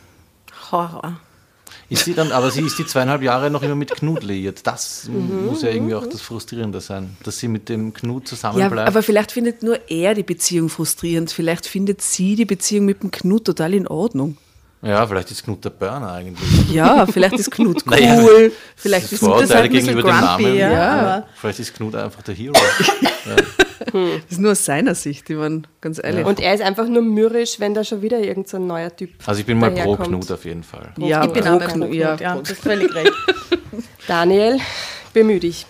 [0.72, 1.20] Horror.
[1.88, 4.66] Ist sie dann, aber sie ist die zweieinhalb Jahre noch immer mit Knut liiert.
[4.66, 8.88] Das muss ja irgendwie auch das Frustrierende sein, dass sie mit dem Knut Ja, zusammenbleibt.
[8.88, 11.30] aber vielleicht findet nur er die Beziehung frustrierend.
[11.30, 14.36] Vielleicht findet sie die Beziehung mit dem Knut total in Ordnung.
[14.82, 16.70] ja, vielleicht ist Knut der Burner eigentlich.
[16.72, 17.96] Ja, vielleicht ist Knut cool.
[17.98, 20.54] Naja, vielleicht ist Vorurteile das halt gegenüber dem Namen.
[20.56, 21.26] ja, Ja.
[21.34, 22.54] Vielleicht ist Knut einfach der Hero.
[23.78, 26.24] das ist nur aus seiner Sicht, ich meine, ganz ehrlich.
[26.24, 29.10] Und er ist einfach nur mürrisch, wenn da schon wieder irgendein so ein neuer Typ
[29.26, 29.96] Also ich bin mal pro.
[29.96, 30.92] Knut auf jeden Fall.
[30.98, 33.12] ja, ich bin pro auch Knut, Knut, ja, ja, das ist völlig recht.
[34.06, 34.58] Daniel,
[35.12, 35.66] bemühe dich.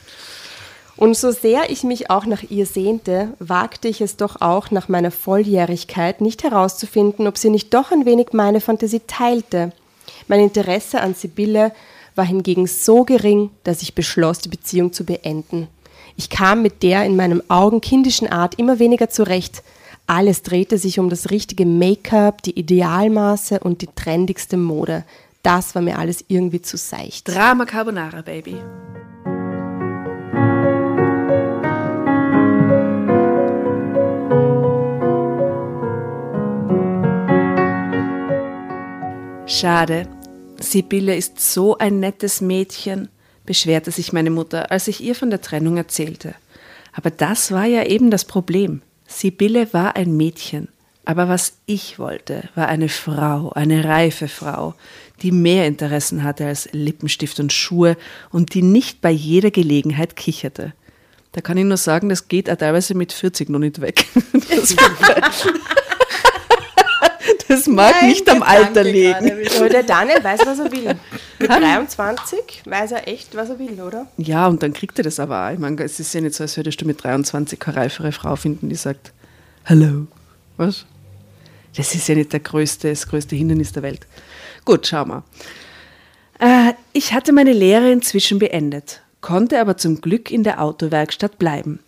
[0.99, 4.89] Und so sehr ich mich auch nach ihr sehnte, wagte ich es doch auch nach
[4.89, 9.73] meiner Volljährigkeit nicht herauszufinden, ob sie nicht doch ein wenig meine Fantasie teilte.
[10.27, 11.73] Mein Interesse an Sibylle
[12.17, 15.69] war hingegen so gering, dass ich beschloss, die Beziehung zu beenden.
[16.19, 19.63] Ich kam mit der in meinem Augen kindischen Art immer weniger zurecht.
[20.09, 25.05] Alles drehte sich um das richtige Make-up, die Idealmaße und die trendigste Mode.
[25.45, 27.29] Das war mir alles irgendwie zu seicht.
[27.29, 28.57] Drama Carbonara, Baby.
[39.47, 40.09] Schade.
[40.59, 43.09] Sibylle ist so ein nettes Mädchen,
[43.49, 46.35] beschwerte sich meine Mutter, als ich ihr von der Trennung erzählte.
[46.93, 48.83] Aber das war ja eben das Problem.
[49.07, 50.69] Sibylle war ein Mädchen.
[51.07, 54.75] Aber was ich wollte, war eine Frau, eine reife Frau,
[55.23, 57.97] die mehr Interessen hatte als Lippenstift und Schuhe
[58.29, 60.75] und die nicht bei jeder Gelegenheit kicherte.
[61.33, 64.05] Da kann ich nur sagen, das geht auch teilweise mit 40 noch nicht weg.
[67.49, 69.33] Das, mag nicht am Alter liegen.
[69.57, 70.95] Aber der Daniel weiß, was er will.
[71.39, 74.07] Mit 23 weiß er echt, was er will, oder?
[74.19, 75.53] Ja, und dann kriegt er das aber auch.
[75.53, 78.37] Ich meine, es ist ja nicht so, als würdest du mit 23 eine reifere Frau
[78.37, 79.13] finden, die sagt,
[79.65, 80.07] Hallo.
[80.57, 80.87] Was?
[81.77, 84.07] Das ist ja nicht der größte, das größte Hindernis der Welt.
[84.65, 85.23] Gut, schau mal.
[86.39, 91.81] Äh, ich hatte meine Lehre inzwischen beendet, konnte aber zum Glück in der Autowerkstatt bleiben.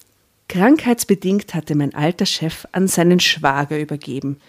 [0.51, 4.41] Krankheitsbedingt hatte mein alter Chef an seinen Schwager übergeben.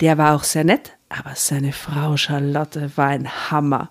[0.00, 3.90] Der war auch sehr nett, aber seine Frau Charlotte war ein Hammer.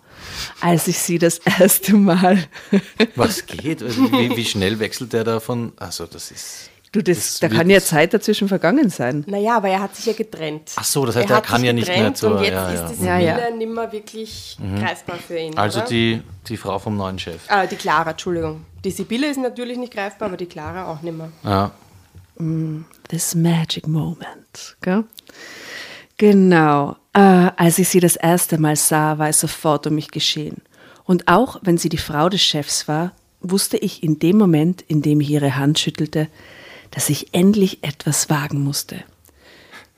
[0.62, 2.44] Als ich sie das erste Mal
[3.16, 3.84] Was geht?
[3.84, 5.72] Also wie, wie schnell wechselt der davon?
[5.78, 6.70] Also das ist.
[6.92, 9.24] Du, das, Das da kann ja Zeit dazwischen vergangen sein.
[9.28, 10.72] Naja, aber er hat sich ja getrennt.
[10.76, 12.86] Ach so, das heißt, er hat kann ja nicht mehr zur- Und jetzt ja, ja.
[12.90, 13.50] ist die Ja, ja.
[13.52, 15.56] nicht mehr wirklich greifbar für ihn.
[15.56, 15.88] Also oder?
[15.88, 17.42] die, die Frau vom neuen Chef.
[17.48, 18.66] Ah, die Clara, Entschuldigung.
[18.84, 21.32] Die Sibylle ist natürlich nicht greifbar, aber die Clara auch nicht mehr.
[21.44, 21.72] Ja.
[23.10, 24.78] This magic moment.
[24.82, 25.04] Gell?
[26.18, 26.96] Genau.
[27.14, 27.20] Äh,
[27.58, 30.62] als ich sie das erste Mal sah, war es sofort um mich geschehen.
[31.04, 35.02] Und auch wenn sie die Frau des Chefs war, wusste ich in dem Moment, in
[35.02, 36.28] dem ich ihre Hand schüttelte,
[36.92, 39.04] dass ich endlich etwas wagen musste.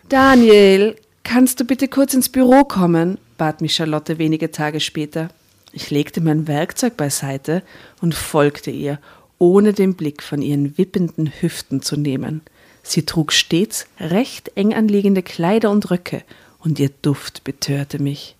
[0.10, 3.18] Daniel, kannst du bitte kurz ins Büro kommen?
[3.38, 5.30] bat mich Charlotte wenige Tage später.
[5.74, 7.64] Ich legte mein Werkzeug beiseite
[8.02, 9.00] und folgte ihr,
[9.38, 12.42] ohne den Blick von ihren wippenden Hüften zu nehmen.
[12.84, 16.24] Sie trug stets recht eng anliegende Kleider und Röcke,
[16.60, 18.36] und ihr Duft betörte mich.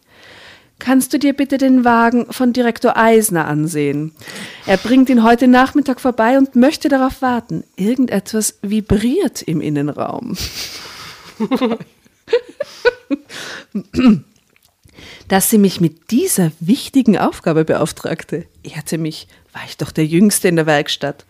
[0.78, 4.14] Kannst du dir bitte den Wagen von Direktor Eisner ansehen?
[4.66, 7.64] Er bringt ihn heute Nachmittag vorbei und möchte darauf warten.
[7.76, 10.38] Irgendetwas vibriert im Innenraum.
[15.28, 20.48] Dass sie mich mit dieser wichtigen Aufgabe beauftragte, ehrte mich, war ich doch der Jüngste
[20.48, 21.26] in der Werkstatt.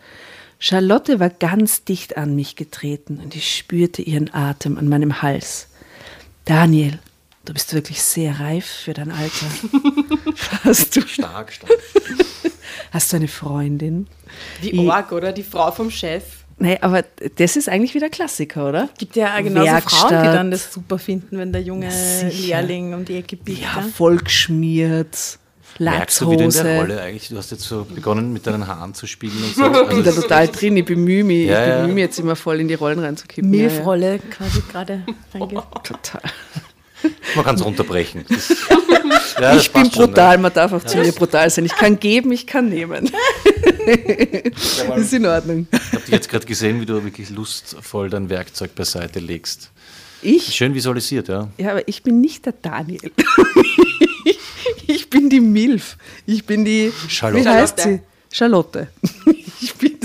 [0.58, 5.66] Charlotte war ganz dicht an mich getreten und ich spürte ihren Atem an meinem Hals.
[6.44, 6.98] Daniel,
[7.44, 9.46] du bist wirklich sehr reif für dein Alter.
[10.64, 11.70] Hast du, Stark, stark.
[12.92, 14.06] hast du eine Freundin?
[14.60, 15.32] Wie arg, oder?
[15.32, 16.41] Die Frau vom Chef.
[16.58, 17.04] Nee, aber
[17.36, 18.88] das ist eigentlich wieder Klassiker, oder?
[18.98, 20.10] Gibt ja genauso Werkstatt.
[20.10, 22.62] Frauen, die dann das super finden, wenn der junge sicher.
[22.62, 23.62] Lehrling um die Ecke biegt.
[23.62, 25.38] Ja, Ja, voll geschmiert,
[25.78, 26.80] Merkst du wieder in der.
[26.80, 27.28] Rolle eigentlich?
[27.30, 29.64] Du hast jetzt so begonnen mit deinen Haaren zu spielen und so.
[29.82, 31.76] Ich bin Also da total drin, ich bemühe mich, Ja, ich ja.
[31.80, 33.52] bemühe mich jetzt immer voll in die Rollen reinzukippen.
[33.52, 35.02] Ja, Milfrolle quasi gerade
[35.34, 35.52] reingeht.
[35.58, 35.62] ja.
[35.82, 36.20] Total.
[37.34, 38.24] Man kann es runterbrechen.
[38.28, 38.48] Das,
[39.40, 40.42] ja, Ich bin schon, brutal, ne?
[40.42, 41.64] man darf auch zu mir brutal sein.
[41.64, 43.10] Ich kann geben, ich kann nehmen.
[44.88, 45.66] Das ist in Ordnung.
[45.72, 49.70] Ich habe dich jetzt gerade gesehen, wie du wirklich lustvoll dein Werkzeug beiseite legst.
[50.22, 51.48] Ich, Schön visualisiert, ja.
[51.58, 53.10] ja, aber ich bin nicht der Daniel.
[54.86, 55.96] Ich bin die Milf.
[56.26, 57.44] Ich bin die, Charlotte.
[57.44, 58.02] wie heißt Charlotte.
[58.30, 58.36] sie?
[58.36, 58.88] Charlotte.
[59.60, 59.98] Ich bin,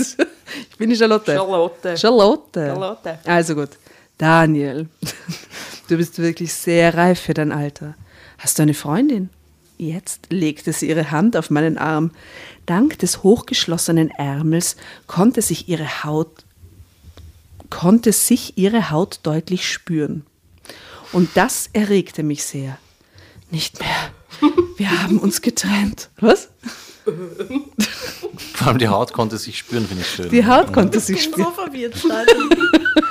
[0.70, 1.34] ich bin die Charlotte.
[1.34, 1.96] Charlotte.
[1.96, 2.66] Charlotte.
[2.66, 3.18] Charlotte.
[3.24, 3.70] Also gut.
[4.16, 4.86] Daniel,
[5.88, 7.94] du bist wirklich sehr reif für dein Alter.
[8.38, 9.30] Hast du eine Freundin?
[9.78, 12.10] Jetzt legte sie ihre Hand auf meinen Arm.
[12.66, 16.44] Dank des hochgeschlossenen Ärmels konnte sich ihre Haut
[17.70, 20.24] konnte sich ihre Haut deutlich spüren.
[21.12, 22.78] Und das erregte mich sehr.
[23.50, 24.50] Nicht mehr.
[24.76, 26.08] Wir haben uns getrennt.
[26.20, 26.48] Was?
[28.54, 30.30] Vor allem die Haut konnte sich spüren, finde ich schön.
[30.30, 31.54] Die Haut konnte sich Ich bin spüren.
[31.54, 31.96] so verwirrt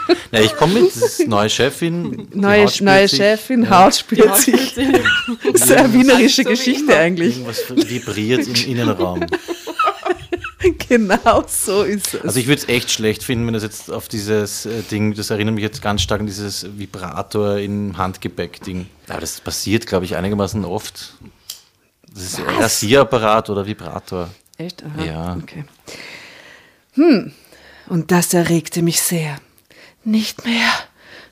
[0.32, 2.28] Ja, ich komme mit, das ist neue Chefin.
[2.34, 3.18] Neue, neue sich.
[3.18, 4.74] Chefin, Haut spürt sich.
[5.54, 6.96] Sehr wienerische So wie Geschichte immer.
[6.98, 7.38] eigentlich.
[7.38, 9.26] Irgendwas vibriert im Innenraum.
[10.90, 12.22] Genau so ist es.
[12.22, 15.30] Also ich würde es echt schlecht finden, wenn das jetzt auf dieses äh, Ding, das
[15.30, 18.88] erinnert mich jetzt ganz stark an dieses Vibrator im Handgepäck-Ding.
[19.08, 21.14] Aber das passiert, glaube ich, einigermaßen oft.
[22.14, 24.30] Das ist Rasierapparat oder Vibrator.
[24.58, 24.84] Echt?
[24.84, 25.06] Aha.
[25.06, 25.38] Ja.
[25.42, 25.64] Okay.
[26.96, 27.32] Hm.
[27.88, 29.38] Und das erregte mich sehr.
[30.08, 30.70] Nicht mehr.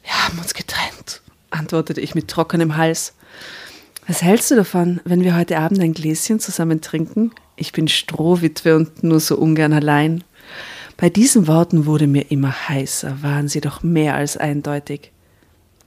[0.04, 3.14] Wir haben uns getrennt, antwortete ich mit trockenem Hals.
[4.06, 7.32] Was hältst du davon, wenn wir heute Abend ein Gläschen zusammen trinken?
[7.56, 10.26] Ich bin Strohwitwe und nur so ungern allein.
[10.98, 15.12] Bei diesen Worten wurde mir immer heißer, waren sie doch mehr als eindeutig.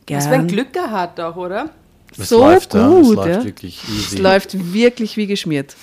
[0.06, 0.20] Gern.
[0.20, 1.68] Was für ein Glück hat auch, oder?
[2.16, 3.44] Es so läuft, ja, es gut, läuft ja.
[3.44, 4.16] wirklich Es easy.
[4.16, 5.76] läuft wirklich wie geschmiert.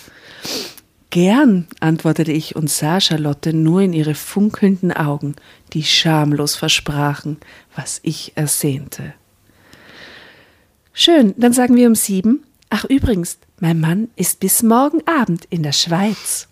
[1.15, 5.38] Gern, antwortete ich und sah Charlotte nur in ihre funkelnden Augen,
[5.71, 7.38] die schamlos versprachen,
[7.73, 9.13] was ich ersehnte.
[10.91, 12.43] Schön, dann sagen wir um sieben.
[12.69, 16.49] Ach übrigens, mein Mann ist bis morgen Abend in der Schweiz.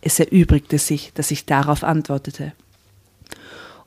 [0.00, 2.54] Es erübrigte sich, dass ich darauf antwortete.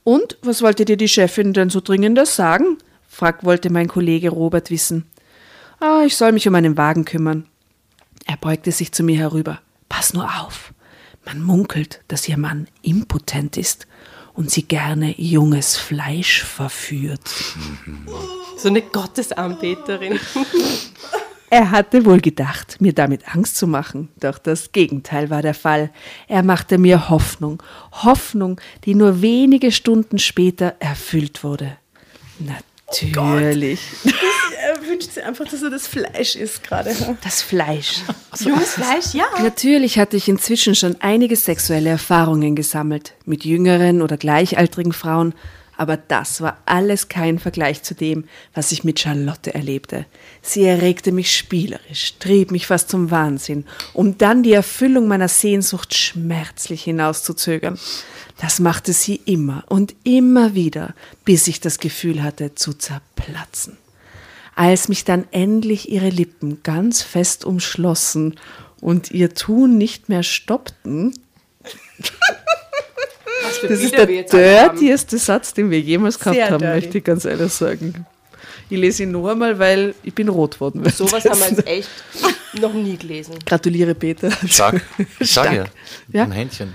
[0.05, 2.77] Und was wollte dir die Chefin denn so dringendes sagen?
[3.09, 5.07] frag wollte mein Kollege Robert wissen.
[5.81, 7.47] Ah, ich soll mich um einen Wagen kümmern.
[8.25, 9.59] Er beugte sich zu mir herüber.
[9.89, 10.73] Pass nur auf.
[11.25, 13.87] Man munkelt, dass ihr Mann impotent ist
[14.33, 17.29] und sie gerne junges Fleisch verführt.
[18.57, 20.19] So eine Gottesanbeterin.
[21.49, 25.91] Er hatte wohl gedacht, mir damit Angst zu machen, doch das Gegenteil war der Fall.
[26.27, 31.77] Er machte mir Hoffnung, Hoffnung, die nur wenige Stunden später erfüllt wurde.
[32.39, 32.74] Natürlich.
[34.61, 36.95] Er wünscht sich einfach, dass er das Fleisch isst gerade.
[37.23, 38.01] Das Fleisch.
[38.39, 39.25] Junges Fleisch, ja.
[39.41, 45.33] Natürlich hatte ich inzwischen schon einige sexuelle Erfahrungen gesammelt, mit jüngeren oder gleichaltrigen Frauen,
[45.77, 50.05] Aber das war alles kein Vergleich zu dem, was ich mit Charlotte erlebte.
[50.41, 55.93] Sie erregte mich spielerisch, trieb mich fast zum Wahnsinn, um dann die Erfüllung meiner Sehnsucht
[55.93, 57.77] schmerzlich hinauszuzögern.
[58.39, 63.77] Das machte sie immer und immer wieder, bis ich das Gefühl hatte zu zerplatzen.
[64.55, 68.35] Als mich dann endlich ihre Lippen ganz fest umschlossen
[68.79, 71.13] und ihr Tun nicht mehr stoppten,
[73.61, 76.75] das ist der dirtieste Satz, den wir jemals gehabt Sehr haben, dirty.
[76.75, 78.05] möchte ich ganz ehrlich sagen.
[78.69, 80.87] Ich lese ihn nur einmal, weil ich bin rot worden.
[80.89, 81.89] Sowas haben wir jetzt echt
[82.59, 83.35] noch nie gelesen.
[83.45, 84.31] Gratuliere, Peter.
[84.47, 84.81] Stark.
[85.19, 85.65] Ich sag ja.
[86.11, 86.23] Ja.
[86.23, 86.73] Ein Händchen.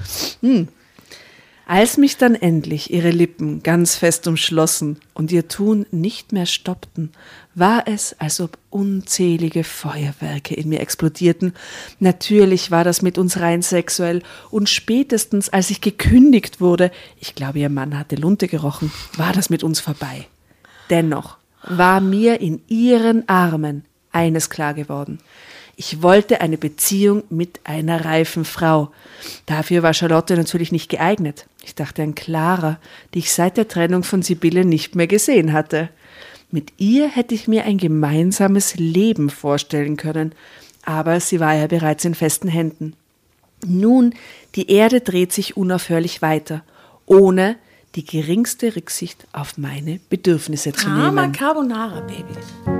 [1.66, 7.12] Als mich dann endlich ihre Lippen ganz fest umschlossen und ihr Tun nicht mehr stoppten,
[7.54, 11.54] war es, als ob unzählige Feuerwerke in mir explodierten.
[11.98, 17.58] Natürlich war das mit uns rein sexuell und spätestens als ich gekündigt wurde, ich glaube,
[17.58, 20.26] ihr Mann hatte Lunte gerochen, war das mit uns vorbei.
[20.90, 25.18] Dennoch war mir in ihren Armen eines klar geworden.
[25.76, 28.90] Ich wollte eine Beziehung mit einer reifen Frau.
[29.46, 31.46] Dafür war Charlotte natürlich nicht geeignet.
[31.64, 32.78] Ich dachte an Clara,
[33.14, 35.88] die ich seit der Trennung von Sibylle nicht mehr gesehen hatte.
[36.50, 40.32] Mit ihr hätte ich mir ein gemeinsames Leben vorstellen können,
[40.84, 42.94] aber sie war ja bereits in festen Händen.
[43.64, 44.14] Nun,
[44.56, 46.62] die Erde dreht sich unaufhörlich weiter,
[47.06, 47.56] ohne
[47.94, 51.32] die geringste Rücksicht auf meine Bedürfnisse zu Drama nehmen.
[51.32, 52.79] Carbonara, Baby.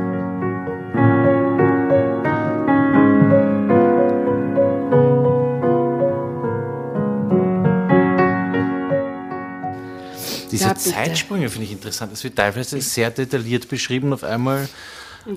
[10.61, 10.95] Diese Ja.
[10.97, 12.13] Zeitsprünge finde ich interessant.
[12.13, 14.13] Es wird teilweise sehr detailliert beschrieben.
[14.13, 14.69] Auf einmal,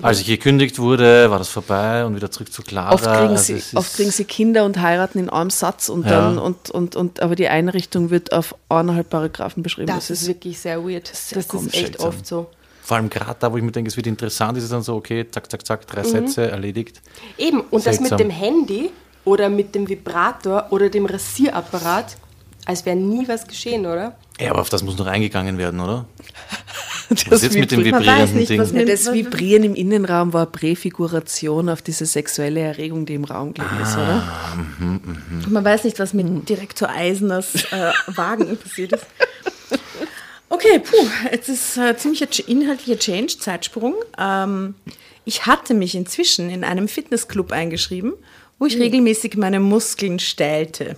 [0.02, 2.92] als ich gekündigt wurde, war das vorbei und wieder zurück zu Clara.
[2.94, 6.04] Oft kriegen, Also sie, ist- oft kriegen sie Kinder und heiraten in einem Satz und
[6.04, 6.10] Ja.
[6.10, 9.86] dann und, und, und aber die Einrichtung wird auf eineinhalb Paragraphen beschrieben.
[9.88, 11.10] Das ist wirklich sehr weird.
[11.10, 12.08] Das ist, komisch, echt seltsam.
[12.08, 12.46] oft so.
[12.82, 14.94] Vor allem gerade da, wo ich mir denke, es wird interessant, ist es dann so,
[14.96, 17.00] okay, zack, zack, zack, drei Sätze erledigt.
[17.38, 18.18] Eben, und das mit Seltsam.
[18.18, 18.90] dem Handy
[19.24, 22.16] oder mit dem Vibrator oder dem Rasierapparat,
[22.66, 24.16] als wäre nie was geschehen, oder?
[24.40, 26.06] Ja, aber auf das muss noch eingegangen werden, oder?
[27.08, 28.60] das, Was jetzt mit dem vibrierenden nicht, Ding?
[28.60, 33.54] was mit- das Vibrieren im Innenraum war Präfiguration auf diese sexuelle Erregung, die im Raum
[33.54, 34.24] gelegen ist, oder?
[35.48, 39.06] Man weiß nicht, was mit Direktor Eisners äh, Wagen passiert ist.
[40.48, 43.94] Okay, puh, jetzt ist äh, ziemlich ein inhaltlicher Change, Zeitsprung.
[44.18, 44.74] Ähm,
[45.24, 48.12] ich hatte mich inzwischen in einem Fitnessclub eingeschrieben,
[48.58, 50.96] wo ich regelmäßig meine Muskeln stellte.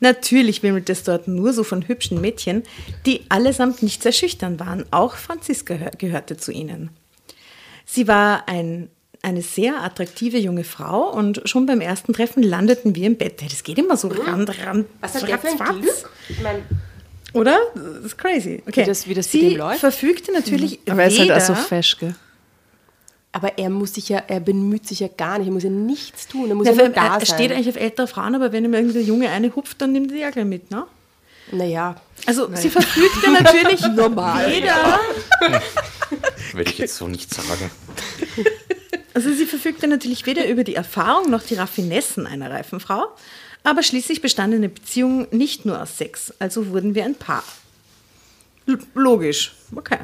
[0.00, 2.62] Natürlich wimmelte es dort nur so von hübschen Mädchen,
[3.06, 4.84] die allesamt nicht sehr schüchtern waren.
[4.90, 6.90] Auch Franziska hör- gehörte zu ihnen.
[7.86, 8.90] Sie war ein,
[9.22, 13.40] eine sehr attraktive junge Frau und schon beim ersten Treffen landeten wir im Bett.
[13.50, 15.80] Das geht immer so ran, ran, Was hat der für ein ratzfatz.
[15.80, 16.10] Glück?
[16.28, 16.58] Ich meine,
[17.32, 17.58] Oder?
[17.74, 18.62] Das ist crazy.
[18.66, 18.82] Okay.
[18.82, 19.80] Wie das- wie das Sie dem läuft?
[19.80, 22.14] verfügte natürlich Aber er ist halt weder, auch so fesch, gell?
[23.36, 26.26] Aber er muss sich ja, er bemüht sich ja gar nicht, er muss ja nichts
[26.26, 27.36] tun, er muss Ja, ja, nur er, da er sein.
[27.36, 30.14] steht eigentlich auf ältere Frauen, aber wenn ihm irgendein Junge eine hupft, dann nimmt er
[30.14, 30.86] die ja gleich mit, ne?
[31.52, 35.00] naja, Also sie verfügte natürlich weder,
[36.54, 37.70] Würde ich jetzt so nicht sagen.
[39.12, 43.04] also sie verfügte natürlich weder über die Erfahrung noch die Raffinessen einer reifen Frau,
[43.64, 47.44] aber schließlich bestand eine Beziehung nicht nur aus Sex, also wurden wir ein Paar.
[48.66, 49.98] L logisch, okay.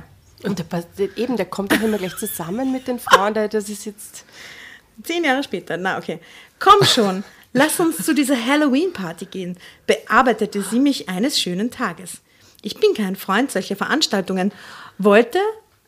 [0.45, 0.67] Und der,
[1.17, 4.25] eben, der kommt auch immer gleich zusammen mit den Frauen, da- das ist jetzt,
[5.05, 6.19] Zehn Jahre später, na okay.
[6.59, 7.25] Komm schon,
[7.55, 12.19] lass uns zu dieser Halloween-Party gehen, bearbeitete sie mich eines schönen Tages.
[12.63, 14.53] Ich bin kein Freund solcher Veranstaltungen,
[14.99, 15.39] wollte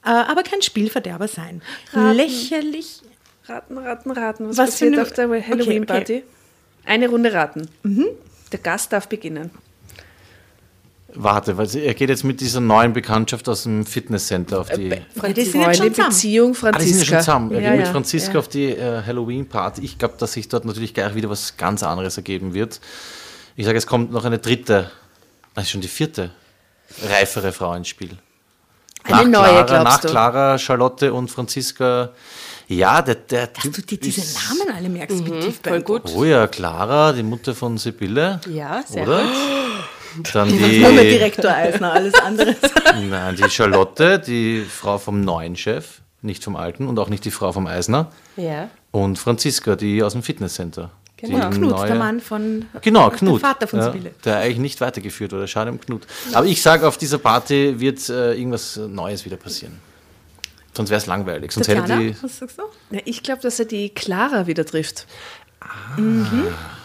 [0.05, 1.62] äh, aber kein Spielverderber sein.
[1.93, 2.17] Raten.
[2.17, 3.03] Lächerlich.
[3.47, 4.49] Raten, raten, raten.
[4.49, 6.23] Was, Was für passiert eine- auf der Okay, Halloween-Party?
[6.87, 7.69] Eine Runde raten.
[8.53, 9.51] Der Gast darf beginnen.
[11.16, 14.88] Warte, weil sie- er geht jetzt mit dieser neuen Bekanntschaft aus dem Fitnesscenter auf die.
[14.88, 16.09] Ja, die sind jetzt schon zusammen.
[16.11, 17.05] Beziehung, Ah, die sind ja Franziska.
[17.07, 17.50] schon zusammen.
[17.53, 18.38] Er Ja, geht mit ja, Franziska ja.
[18.40, 19.83] auf die äh, Halloween-Party.
[19.83, 22.81] Ich glaube, dass sich dort natürlich gleich wieder was ganz anderes ergeben wird.
[23.57, 24.90] Ich sage, es kommt noch eine dritte,
[25.57, 26.31] ist schon die vierte,
[27.09, 28.11] reifere Frau ins Spiel.
[29.05, 30.09] Eine neue, Clara, glaubst nach du?
[30.09, 32.11] Clara, Charlotte und Franziska.
[32.66, 36.03] Ja, der, der Dass Typ du dir diese Namen alle merkst, mhm, tief voll gut.
[36.16, 38.40] Oh ja, Clara, die Mutter von Sibylle.
[38.50, 39.22] Ja, sehr oder?
[39.22, 39.31] gut.
[40.33, 42.55] Dann Nur mit die, Direktor Eisner, alles andere.
[43.09, 47.31] nein, die Charlotte, die Frau vom neuen Chef, nicht vom alten und auch nicht die
[47.31, 48.11] Frau vom Eisner.
[48.37, 50.90] Ja, Und Franziska, die aus dem Fitnesscenter.
[51.16, 51.48] Genau.
[51.48, 53.40] Die Knut, neue- der Mann von Genau, der Knut.
[53.40, 54.11] Vater von ja, Sibylle.
[54.24, 55.48] Der eigentlich nicht weitergeführt wurde.
[55.48, 56.07] Schade um Knut.
[56.33, 59.79] Aber ich sage, auf dieser Party wird äh, irgendwas Neues wieder passieren.
[60.77, 61.53] Sonst wäre es langweilig.
[61.53, 62.16] Sonst hätte Tatjana, die.
[62.20, 62.62] was sagst du?
[62.90, 65.07] Ja, ich glaube, dass er die Clara wieder trifft.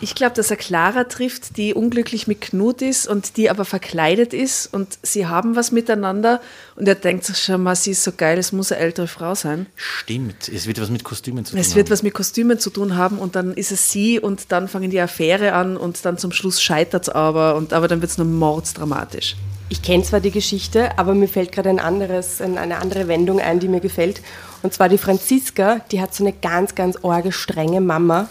[0.01, 4.33] Ich glaube, dass er Clara trifft, die unglücklich mit Knut ist und die aber verkleidet
[4.33, 6.39] ist und sie haben was miteinander
[6.75, 9.35] und er denkt sich schon mal, sie ist so geil, es muss eine ältere Frau
[9.35, 9.65] sein.
[9.75, 11.91] Stimmt, es wird was mit Kostümen zu tun Es wird haben.
[11.91, 15.01] was mit Kostümen zu tun haben und dann ist es sie und dann fangen die
[15.01, 18.27] Affäre an und dann zum Schluss scheitert es aber und aber dann wird es nur
[18.27, 19.35] mordsdramatisch.
[19.71, 23.39] Ich kenne zwar die Geschichte, aber mir fällt gerade ein anderes, ein- eine andere Wendung
[23.39, 24.21] ein, die mir gefällt.
[24.63, 28.27] Und zwar die Franziska, die hat so eine ganz, ganz orge, strenge Mama.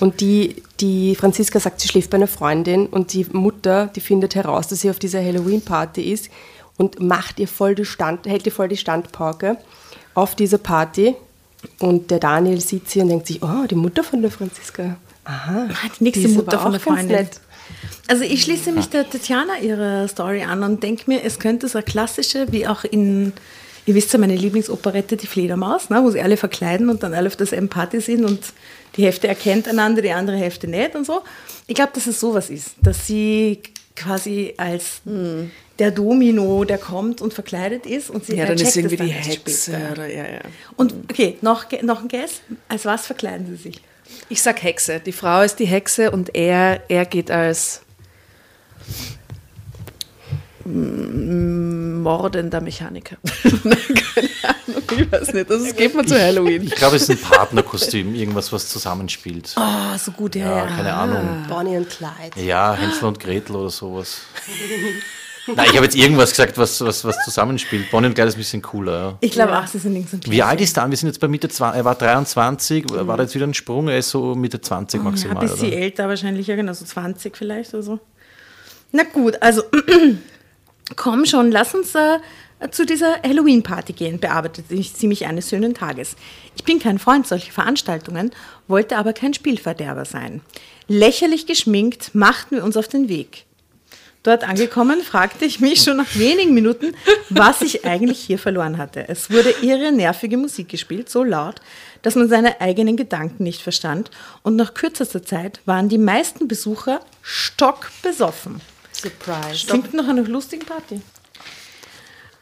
[0.00, 4.34] Und die, die Franziska sagt, sie schläft bei einer Freundin und die Mutter, die findet
[4.34, 6.28] heraus, dass sie auf dieser Halloween-Party ist
[6.76, 9.56] und macht ihr voll die Stand, hält ihr voll die Standpauke
[10.14, 11.16] auf dieser Party.
[11.80, 14.96] Und der Daniel sieht sie und denkt sich, oh, die Mutter von der Franziska.
[15.24, 15.68] Aha.
[15.68, 17.08] Ah, Die nächste die ist Mutter von der Freundin.
[17.08, 17.40] nett.
[18.06, 21.78] Also ich schließe mich der Tatjana ihrer Story an und denke mir, es könnte so
[21.78, 23.32] eine klassische, wie auch in,
[23.88, 27.26] ihr wisst ja, meine Lieblingsoperette, die Fledermaus, ne, wo sie alle verkleiden und dann alle
[27.26, 28.38] auf derselben Party sind und
[28.96, 31.22] die Hälfte erkennt einander, die andere Hälfte nicht und so.
[31.66, 33.60] Ich glaube, dass es sowas ist, dass sie
[33.96, 35.00] quasi als
[35.78, 39.12] der Domino, der kommt und verkleidet ist und sie Ja, dann ist irgendwie dann die
[39.12, 40.40] Hexe oder ja, ja.
[40.76, 43.80] Und okay, noch, noch ein Guess, als was verkleiden sie sich?
[44.28, 45.00] Ich sag Hexe.
[45.00, 47.80] Die Frau ist die Hexe und er, er geht als
[50.68, 53.16] mordender Mechaniker.
[53.64, 53.78] Nein,
[54.14, 55.50] Keine Ahnung, ich weiß nicht.
[55.50, 56.62] Das geht mir zu Halloween.
[56.62, 59.54] Ich glaube, es ist ein Partnerkostüm, irgendwas, was zusammenspielt.
[59.56, 60.58] Oh, so gut, ja.
[60.58, 61.44] Ja, keine Ahnung.
[61.48, 62.40] Bonnie und Clyde.
[62.44, 64.22] Ja, Hänsel und Gretel oder sowas.
[65.46, 67.90] Nein, ich habe jetzt irgendwas gesagt, was, was, was zusammenspielt.
[67.90, 68.92] Bonnie und Clyde ist ein bisschen cooler.
[69.00, 69.18] Ja.
[69.20, 70.90] Ich glaube auch, sie sind links und Wie alt ist er?
[70.90, 73.88] Wir sind jetzt bei Mitte 20, er war 23, war da jetzt wieder ein Sprung,
[73.88, 75.76] er ist so Mitte 20 Ja, ein maximal, bisschen oder?
[75.78, 78.00] älter wahrscheinlich, ja genau, so 20 vielleicht oder so.
[78.92, 79.62] Na gut, also
[80.96, 82.18] komm schon, lass uns äh,
[82.70, 86.16] zu dieser Halloween-Party gehen, bearbeitete ich ziemlich eines schönen Tages.
[86.56, 88.32] Ich bin kein Freund solcher Veranstaltungen,
[88.66, 90.40] wollte aber kein Spielverderber sein.
[90.88, 93.44] Lächerlich geschminkt machten wir uns auf den Weg.
[94.24, 96.94] Dort angekommen, fragte ich mich schon nach wenigen Minuten,
[97.30, 99.08] was ich eigentlich hier verloren hatte.
[99.08, 101.60] Es wurde irre nervige Musik gespielt, so laut,
[102.02, 104.10] dass man seine eigenen Gedanken nicht verstand.
[104.42, 108.60] Und nach kürzester Zeit waren die meisten Besucher stockbesoffen.
[109.00, 109.66] Surprise.
[109.66, 111.00] Klingt nach einer lustigen Party.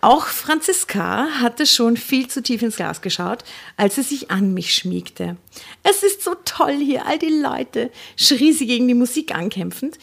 [0.03, 3.43] Auch Franziska hatte schon viel zu tief ins Glas geschaut,
[3.77, 5.37] als sie sich an mich schmiegte.
[5.83, 9.99] Es ist so toll hier, all die Leute, schrie sie gegen die Musik ankämpfend.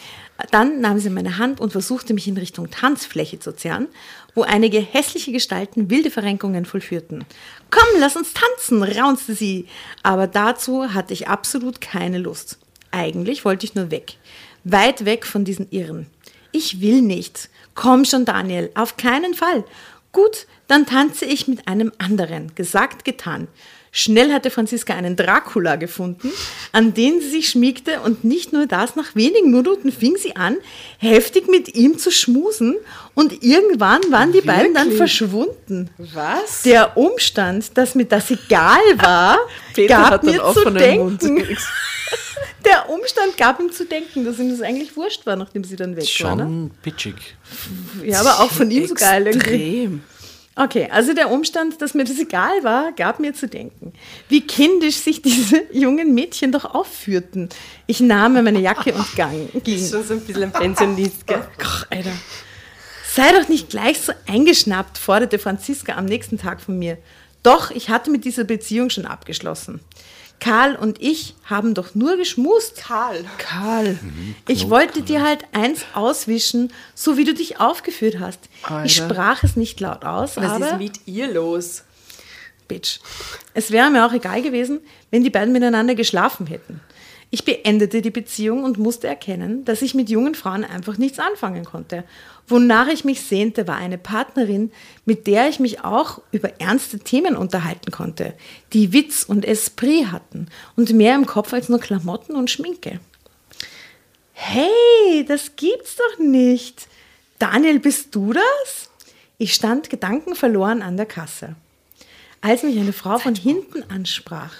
[0.51, 3.87] Dann nahm sie meine Hand und versuchte mich in Richtung Tanzfläche zu zerren,
[4.35, 7.23] wo einige hässliche Gestalten wilde Verrenkungen vollführten.
[7.71, 9.67] Komm, lass uns tanzen, raunzte sie.
[10.01, 12.57] Aber dazu hatte ich absolut keine Lust.
[12.91, 14.17] Eigentlich wollte ich nur weg.
[14.65, 16.07] Weit weg von diesen Irren.
[16.53, 17.49] Ich will nicht.
[17.75, 19.65] Komm schon, Daniel, auf keinen Fall.
[20.11, 22.53] Gut, dann tanze ich mit einem anderen.
[22.53, 23.47] Gesagt, getan.
[23.95, 26.31] Schnell hatte Franziska einen Dracula gefunden,
[26.71, 30.57] an den sie sich schmiegte und nicht nur das, nach wenigen Minuten fing sie an,
[30.97, 32.75] heftig mit ihm zu schmusen
[33.13, 34.97] und irgendwann waren die beiden dann Wirklich?
[34.97, 35.91] verschwunden.
[35.99, 36.63] Was?
[36.63, 39.37] Der Umstand, dass mir das egal war,
[39.87, 41.45] gab mir zu denken.
[42.65, 45.97] Der Umstand gab ihm zu denken, dass ihm das eigentlich wurscht war, nachdem sie dann
[45.97, 46.35] weg war.
[46.35, 46.43] Ne?
[46.43, 47.15] Schon pitchig.
[48.03, 49.99] Ja, aber auch von ihm so geil irgendwie.
[50.55, 53.91] Okay, also der Umstand, dass mir das egal war, gab mir zu denken.
[54.29, 57.49] Wie kindisch sich diese jungen Mädchen doch aufführten.
[57.87, 59.79] Ich nahm mir meine Jacke und gang, ging.
[59.79, 61.43] Schon so ein bisschen ein Pensionist, gell?
[61.59, 62.11] Ach, Alter.
[63.15, 66.97] Sei doch nicht gleich so eingeschnappt, forderte Franziska am nächsten Tag von mir.
[67.41, 69.81] Doch, ich hatte mit dieser Beziehung schon abgeschlossen.
[70.43, 72.75] Karl und ich haben doch nur geschmust.
[72.75, 73.23] Karl.
[73.37, 73.97] Karl,
[74.45, 78.39] ich wollte dir halt eins auswischen, so wie du dich aufgeführt hast.
[78.61, 78.89] Ich Alter.
[78.89, 81.83] sprach es nicht laut aus, Was aber ist mit ihr los?
[82.67, 82.99] Bitch.
[83.53, 84.81] Es wäre mir auch egal gewesen,
[85.11, 86.81] wenn die beiden miteinander geschlafen hätten.
[87.33, 91.65] Ich beendete die Beziehung und musste erkennen, dass ich mit jungen Frauen einfach nichts anfangen
[91.65, 92.03] konnte.
[92.47, 94.71] Wonach ich mich sehnte, war eine Partnerin,
[95.05, 98.35] mit der ich mich auch über ernste Themen unterhalten konnte,
[98.71, 102.99] die Witz und Esprit hatten und mehr im Kopf als nur Klamotten und Schminke.
[104.33, 106.87] Hey, das gibt's doch nicht.
[107.39, 108.91] Daniel, bist du das?
[109.39, 111.55] Ich stand gedankenverloren an der Kasse.
[112.41, 114.53] Als mich eine Frau von hinten ansprach.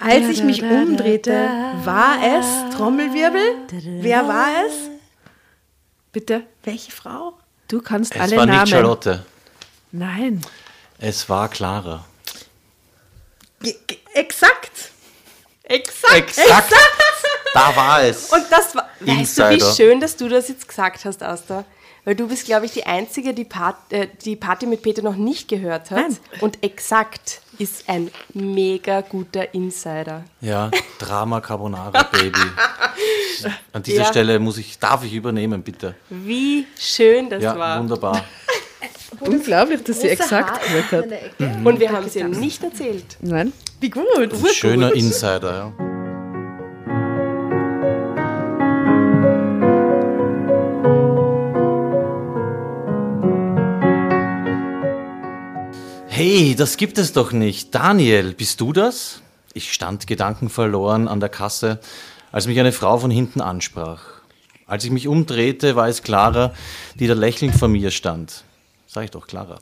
[0.00, 1.48] Als ich mich umdrehte,
[1.84, 3.56] war es Trommelwirbel.
[4.00, 4.72] Wer war es?
[6.12, 7.34] Bitte, Welche Frau?
[7.68, 8.60] du kannst Es alle war Namen.
[8.62, 9.24] nicht Charlotte,
[9.92, 10.40] Nein.
[10.98, 12.04] es war Clara.
[14.14, 14.90] Exakt.
[15.62, 16.14] Exakt.
[16.16, 16.72] Exakt!
[17.54, 18.32] Da war es.
[18.32, 19.06] Und das war, weißt
[19.38, 19.50] du, Insider.
[19.50, 21.64] wie schön, dass du das jetzt gesagt hast, Asta?
[22.04, 25.16] Weil du bist, glaube ich, die Einzige, die, Part, äh, die Party mit Peter noch
[25.16, 25.98] nicht gehört hat.
[25.98, 26.16] Nein.
[26.40, 30.24] Und exakt ist ein mega guter Insider.
[30.40, 32.38] Ja, Drama Carbonara Baby.
[33.72, 34.04] An dieser Ja.
[34.06, 35.94] Stelle muss ich, darf ich übernehmen, bitte.
[36.08, 37.78] Wie schön das Ja, war.
[37.80, 38.24] wunderbar.
[39.20, 41.64] Unglaublich, dass sie exakt gehört hat.
[41.66, 43.16] Und wir haben es ihr nicht erzählt.
[43.20, 43.52] Nein?
[43.80, 44.30] Wie gut.
[44.52, 45.89] Schöner Insider, ja.
[56.12, 57.72] Hey, das gibt es doch nicht.
[57.72, 59.22] Daniel, bist du das?
[59.54, 61.78] Ich stand gedankenverloren an der Kasse,
[62.32, 64.00] als mich eine Frau von hinten ansprach.
[64.66, 66.52] Als ich mich umdrehte, war es Clara,
[66.96, 68.42] die da lächelnd vor mir stand.
[68.88, 69.60] Sag ich doch, Clara.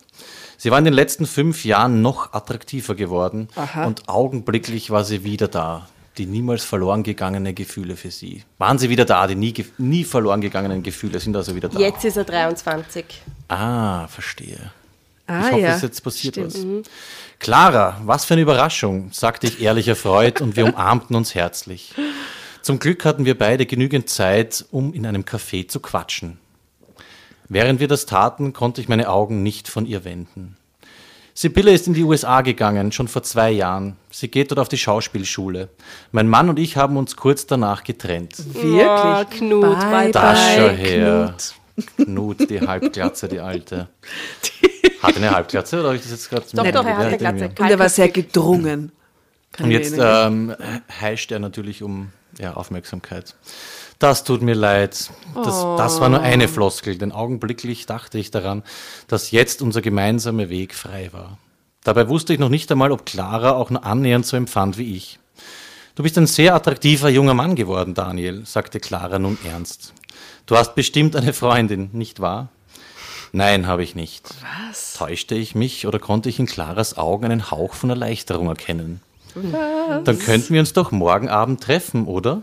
[0.56, 3.48] Sie war in den letzten fünf Jahren noch attraktiver geworden
[3.84, 5.86] und augenblicklich war sie wieder da.
[6.16, 8.42] Die niemals verloren gegangene Gefühle für sie.
[8.56, 9.26] Waren sie wieder da?
[9.26, 11.78] Die nie, nie verloren gegangenen Gefühle sind also wieder da.
[11.78, 13.04] Jetzt ist er 23.
[13.48, 14.72] Ah, verstehe.
[15.28, 15.76] Ah, ich hoffe, ja.
[15.76, 16.54] es jetzt passiert Stimmt.
[16.54, 16.90] was.
[17.38, 21.94] Clara, was für eine Überraschung, sagte ich ehrlich erfreut und wir umarmten uns herzlich.
[22.62, 26.38] Zum Glück hatten wir beide genügend Zeit, um in einem Café zu quatschen.
[27.48, 30.56] Während wir das taten, konnte ich meine Augen nicht von ihr wenden.
[31.32, 33.96] Sibylle ist in die USA gegangen, schon vor zwei Jahren.
[34.10, 35.68] Sie geht dort auf die Schauspielschule.
[36.10, 38.34] Mein Mann und ich haben uns kurz danach getrennt.
[38.54, 38.82] Wirklich?
[38.82, 40.56] Oh, Knut, bye, Das bye.
[40.56, 41.26] schau her.
[41.28, 41.54] Knut,
[41.96, 43.88] die Halbglatze, die alte.
[45.02, 47.16] Hat eine Halbglatze oder habe ich das jetzt gerade Doch, doch, er hat eine Ja,
[47.16, 47.50] Glatze.
[47.62, 48.90] Und er war sehr gedrungen.
[49.52, 50.54] Kann Und jetzt ähm,
[51.00, 53.36] heischt er natürlich um ja, Aufmerksamkeit.
[53.98, 55.10] Das tut mir leid.
[55.34, 58.62] Das, das war nur eine Floskel, denn augenblicklich dachte ich daran,
[59.08, 61.38] dass jetzt unser gemeinsamer Weg frei war.
[61.84, 65.18] Dabei wusste ich noch nicht einmal, ob Clara auch nur annähernd so empfand wie ich.
[65.94, 69.94] Du bist ein sehr attraktiver junger Mann geworden, Daniel, sagte Clara nun ernst.
[70.46, 72.48] Du hast bestimmt eine Freundin, nicht wahr?
[73.32, 74.26] Nein, habe ich nicht.
[74.68, 74.94] Was?
[74.94, 79.00] Täuschte ich mich oder konnte ich in Claras Augen einen Hauch von Erleichterung erkennen?
[79.34, 82.42] Dann könnten wir uns doch morgen Abend treffen, oder?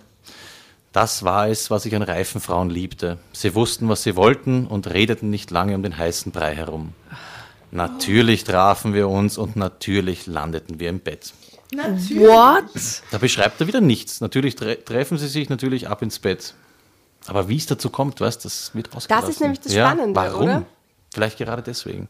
[0.93, 3.17] Das war es, was ich an reifen Frauen liebte.
[3.34, 6.93] Sie wussten, was sie wollten und redeten nicht lange um den heißen Brei herum.
[7.71, 11.34] Natürlich trafen wir uns und natürlich landeten wir im Bett.
[11.73, 13.01] What?
[13.11, 14.21] Da beschreibt er wieder nichts.
[14.21, 16.53] Natürlich tre treffen sie sich natürlich ab ins Bett.
[17.28, 19.30] Aber wie es dazu kommt, weißt das wird ausgelassen.
[19.30, 20.43] ist nämlich das ja, Spannende, Warum?
[20.43, 20.63] oder?
[21.13, 22.07] Vielleicht gerade deswegen.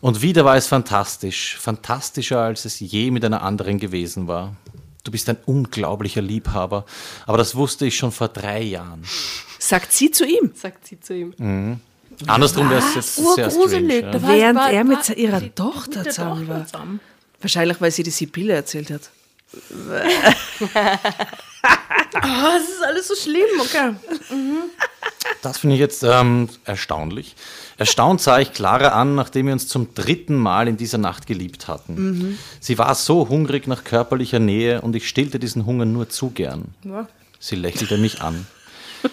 [0.00, 1.56] Und wieder war es fantastisch.
[1.58, 4.54] Fantastischer, als es je mit einer anderen gewesen war.
[5.04, 6.84] Du bist ein unglaublicher Liebhaber.
[7.26, 9.02] Aber das wusste ich schon vor drei Jahren.
[9.58, 10.50] Sagt sie zu ihm.
[10.54, 11.80] Sagt sie zu ihm.
[12.26, 13.56] Andersrum wäre es jetzt sehr strange.
[13.56, 14.02] Urgruselig.
[14.04, 14.28] Ja.
[14.28, 16.86] Während war- er mit war- ihrer Tochter mit zusammen Tochter war.
[17.40, 19.10] Wahrscheinlich, weil sie die Sibylle erzählt hat.
[21.64, 23.94] Oh, es ist alles so schlimm, okay.
[25.42, 27.34] Das finde ich jetzt ähm, erstaunlich.
[27.78, 31.68] Erstaunt sah ich Clara an, nachdem wir uns zum dritten Mal in dieser Nacht geliebt
[31.68, 32.38] hatten.
[32.60, 36.74] Sie war so hungrig nach körperlicher Nähe und ich stillte diesen Hunger nur zu gern.
[36.84, 37.06] Ja.
[37.38, 38.46] Sie lächelte mich an.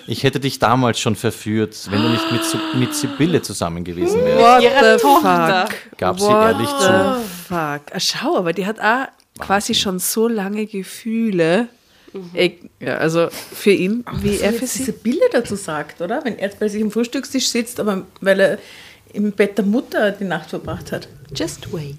[0.07, 2.41] Ich hätte dich damals schon verführt, wenn du nicht mit,
[2.75, 5.67] mit Sibylle zusammen gewesen wärst, What Ihrer the Tochter.
[5.67, 5.97] fuck?
[5.97, 7.19] gab sie What ehrlich zu.
[7.19, 7.81] the fuck?
[7.93, 9.07] Ah, schau, aber die hat auch
[9.39, 11.67] quasi schon so lange Gefühle.
[12.33, 14.79] Ich, ja, also für ihn, wie er für sie.
[14.79, 16.23] diese Bilder dazu sagt, oder?
[16.23, 18.59] Wenn er bei sich am Frühstückstisch sitzt, aber weil er
[19.13, 21.07] im Bett der Mutter die Nacht verbracht hat.
[21.35, 21.95] Just wait.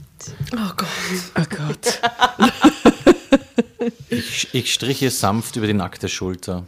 [0.53, 0.89] Oh Gott.
[1.39, 2.01] Oh Gott.
[4.09, 6.67] Ich, ich strich ihr sanft über die nackte Schulter.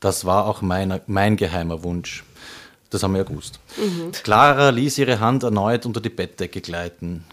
[0.00, 2.24] Das war auch mein, mein geheimer Wunsch.
[2.90, 3.58] Das haben wir ja gewusst.
[4.22, 7.24] Clara ließ ihre Hand erneut unter die Bettdecke gleiten.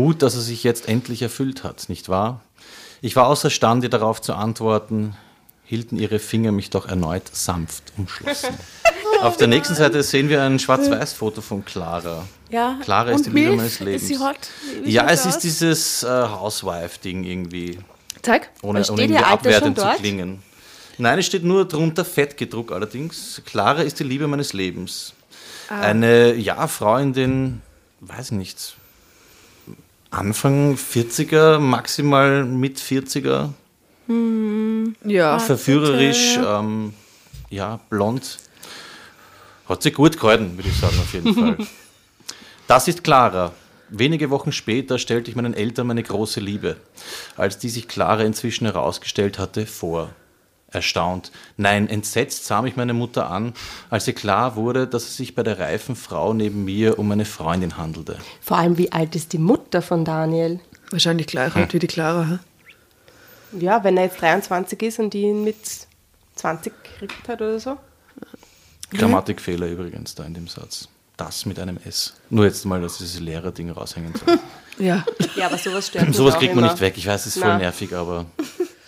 [0.00, 2.40] Gut, dass er sich jetzt endlich erfüllt hat, nicht wahr?
[3.02, 5.14] Ich war außerstande, darauf zu antworten,
[5.62, 8.54] hielten ihre Finger mich doch erneut sanft umschlossen.
[9.20, 12.26] Auf der nächsten Seite sehen wir ein Schwarz-Weiß-Foto von Clara.
[12.48, 14.04] Ja, Clara ist die Liebe meines Lebens.
[14.04, 14.38] ist sie hot?
[14.82, 15.42] Wie ja, es sie ist aus?
[15.42, 17.78] dieses äh, Housewife-Ding irgendwie.
[18.22, 18.48] Zeig.
[18.62, 20.42] Ohne, Steht ohne irgendwie abwertend zu klingen.
[20.96, 23.42] Nein, es steht nur drunter fett gedruckt allerdings.
[23.44, 25.12] Clara ist die Liebe meines Lebens.
[25.68, 25.82] Ah.
[25.82, 27.60] Eine, ja, Frau in den,
[28.00, 28.76] weiß nicht,
[30.10, 33.50] Anfang 40er, maximal mit 40er,
[35.04, 35.38] Ja.
[35.38, 36.94] verführerisch, ähm,
[37.48, 38.38] ja, blond.
[39.68, 41.56] Hat sie gut gehalten, würde ich sagen, auf jeden Fall.
[42.66, 43.50] Das ist Clara.
[43.88, 46.76] Wenige Wochen später stellte ich meinen Eltern meine große Liebe,
[47.36, 50.10] als die sich Clara inzwischen herausgestellt hatte, vor.
[50.72, 53.54] Erstaunt, nein, entsetzt sah mich meine Mutter an,
[53.90, 57.24] als ihr klar wurde, dass es sich bei der reifen Frau neben mir um eine
[57.24, 58.18] Freundin handelte.
[58.40, 60.60] Vor allem, wie alt ist die Mutter von Daniel?
[60.90, 62.24] Wahrscheinlich gleich alt wie die Clara.
[63.52, 63.58] hä?
[63.58, 65.56] Ja, wenn er jetzt 23 ist und die ihn mit
[66.36, 67.76] 20 gekriegt hat oder so.
[68.92, 70.88] Grammatikfehler übrigens da in dem Satz.
[71.16, 72.14] das mit einem S.
[72.30, 74.38] Nur jetzt mal, dass dieses Lehrerding raushängen soll.
[74.78, 75.04] Ja.
[75.36, 76.72] Ja, aber sowas stört mich Sowas kriegt man immer.
[76.72, 76.94] nicht weg.
[76.96, 77.58] Ich weiß, es ist voll Na.
[77.58, 78.24] nervig, aber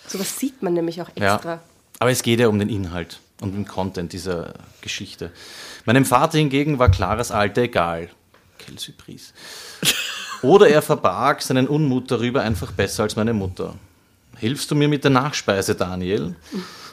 [0.07, 1.51] Sowas sieht man nämlich auch extra.
[1.53, 1.59] ja.
[1.99, 5.31] Aber es geht ja um den Inhalt und den Content dieser Geschichte.
[5.85, 8.09] Meinem Vater hingegen war klares Alter egal.
[8.59, 9.33] Quelle surprise.
[10.41, 13.75] Oder er verbarg seinen Unmut darüber einfach besser als meine Mutter.
[14.37, 16.35] Hilfst du mir mit der Nachspeise, Daniel?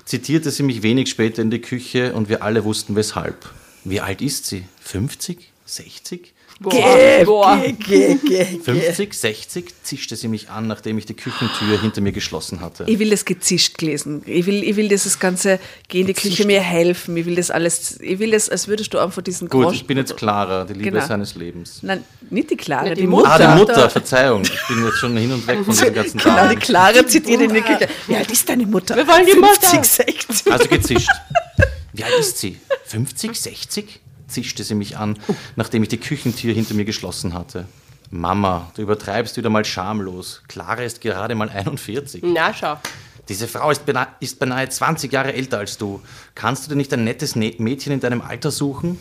[0.04, 3.48] Zitierte sie mich wenig später in die Küche und wir alle wussten weshalb.
[3.84, 4.64] Wie alt ist sie?
[4.80, 5.52] 50?
[5.66, 6.32] 60?
[6.68, 7.56] Geh, Boah.
[7.56, 8.44] geh, geh, geh.
[8.62, 12.84] 50, 60 zischte sie mich an, nachdem ich die Küchentür hinter mir geschlossen hatte.
[12.86, 14.22] Ich will das gezischt lesen.
[14.26, 15.58] Ich will, ich will dieses ganze,
[15.88, 17.16] geh in die Küche, mir helfen.
[17.16, 19.86] Ich will das alles, ich will das, als würdest du einfach diesen Gut, Grosch- ich
[19.86, 21.06] bin jetzt Clara, die Liebe Genau.
[21.06, 21.78] seines Lebens.
[21.82, 23.30] Nein, nicht die Clara, die, die Mutter.
[23.30, 24.42] Ah, die Mutter, Verzeihung.
[24.42, 26.58] Ich bin jetzt schon hin und weg von diesen ganzen Genau, die Damen.
[26.58, 27.88] Clara zitiert in die Küche.
[28.06, 28.96] Wie alt ist deine Mutter?
[28.96, 29.40] Wir wollen die 50,
[29.72, 29.84] Mutter.
[29.84, 30.52] 60.
[30.52, 31.08] Also gezischt.
[31.94, 32.58] Wie alt ist sie?
[32.84, 34.00] 50, 60?
[34.30, 35.18] Zischte sie mich an,
[35.56, 37.66] nachdem ich die Küchentür hinter mir geschlossen hatte.
[38.10, 40.42] Mama, du übertreibst wieder mal schamlos.
[40.48, 42.22] Clara ist gerade mal 41.
[42.24, 42.76] Na, schau.
[43.28, 46.00] Diese Frau ist beinahe, ist beinahe 20 Jahre älter als du.
[46.34, 48.98] Kannst du dir nicht ein nettes Ne- Mädchen in deinem Alter suchen?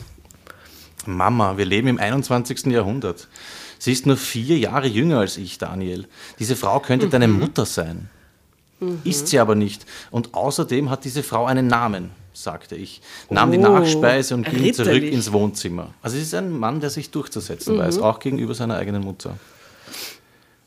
[1.05, 2.67] Mama, wir leben im 21.
[2.67, 3.27] Jahrhundert.
[3.79, 6.07] Sie ist nur vier Jahre jünger als ich, Daniel.
[6.37, 8.09] Diese Frau könnte deine Mutter sein.
[9.03, 9.85] Ist sie aber nicht.
[10.11, 12.11] Und außerdem hat diese Frau einen Namen,
[12.43, 13.01] sagte ich.
[13.29, 15.13] Nahm die Oh, Nachspeise und ging zurück ritterlich.
[15.13, 15.93] ins Wohnzimmer.
[16.01, 19.37] Also es ist ein Mann, der sich durchzusetzen weiß, auch gegenüber seiner eigenen Mutter.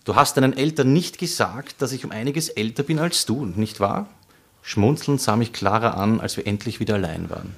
[0.05, 3.79] Du hast deinen Eltern nicht gesagt, dass ich um einiges älter bin als du, nicht
[3.81, 4.09] wahr?
[4.62, 7.55] Schmunzelnd sah mich Clara an, als wir endlich wieder allein waren.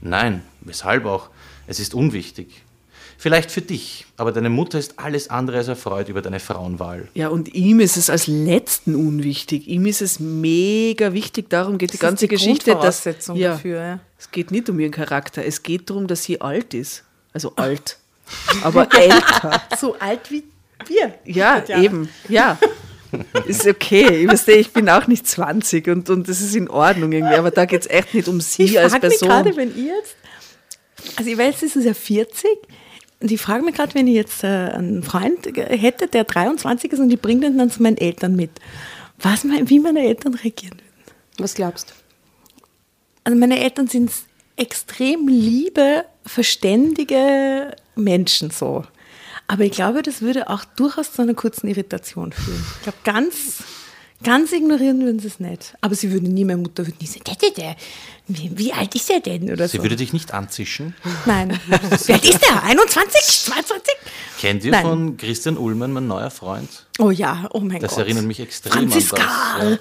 [0.00, 1.28] Nein, weshalb auch?
[1.66, 2.62] Es ist unwichtig.
[3.22, 7.06] Vielleicht für dich, aber deine Mutter ist alles andere als erfreut über deine Frauenwahl.
[7.14, 9.68] Ja, und ihm ist es als Letzten unwichtig.
[9.68, 11.48] Ihm ist es mega wichtig.
[11.48, 12.74] Darum geht die Das ist ganze die Geschichte.
[12.74, 14.00] Dass, ja, dafür, ja.
[14.18, 15.44] Es geht nicht um ihren Charakter.
[15.44, 17.04] Es geht darum, dass sie alt ist.
[17.32, 17.96] Also alt.
[18.64, 19.62] Aber älter.
[19.78, 20.42] So alt wie
[20.88, 21.14] wir.
[21.24, 22.08] Ja, eben.
[22.28, 22.58] Ja.
[23.46, 24.22] Ist okay.
[24.22, 27.36] Ich, verstehe, ich bin auch nicht 20 und, und das ist in Ordnung irgendwie.
[27.36, 29.28] Aber da geht es echt nicht um sie Ich als frage mich Person.
[29.28, 30.16] gerade, wenn ihr jetzt,
[31.16, 32.48] also ich weiß, es ist ja 40,
[33.22, 36.98] und ich frage mich gerade, wenn ich jetzt äh, einen Freund hätte, der 23 ist
[36.98, 38.50] und ich bringe den dann zu meinen Eltern mit,
[39.18, 41.16] was mein, wie meine Eltern reagieren würden.
[41.38, 41.94] Was glaubst du?
[43.24, 44.10] Also meine Eltern sind
[44.56, 48.84] extrem liebe, verständige Menschen so.
[49.46, 52.64] Aber ich glaube, das würde auch durchaus zu einer kurzen Irritation führen.
[52.76, 53.62] Ich glaube, ganz,
[54.22, 55.76] ganz ignorieren würden sie es nicht.
[55.80, 57.24] Aber sie würden nie, meine Mutter würde nie sagen,
[58.36, 59.50] wie, wie alt ist er denn?
[59.50, 59.82] Oder Sie so.
[59.82, 60.94] würde dich nicht anzischen.
[61.26, 61.58] Nein.
[61.66, 62.62] Wie alt ist der?
[62.62, 63.44] 21?
[63.46, 63.94] 22?
[64.40, 64.82] Kennt ihr Nein.
[64.82, 66.68] von Christian Ullmann, mein neuer Freund?
[66.98, 68.00] Oh ja, oh mein Das Gott.
[68.04, 69.22] erinnert mich extrem Franziska.
[69.58, 69.78] an das.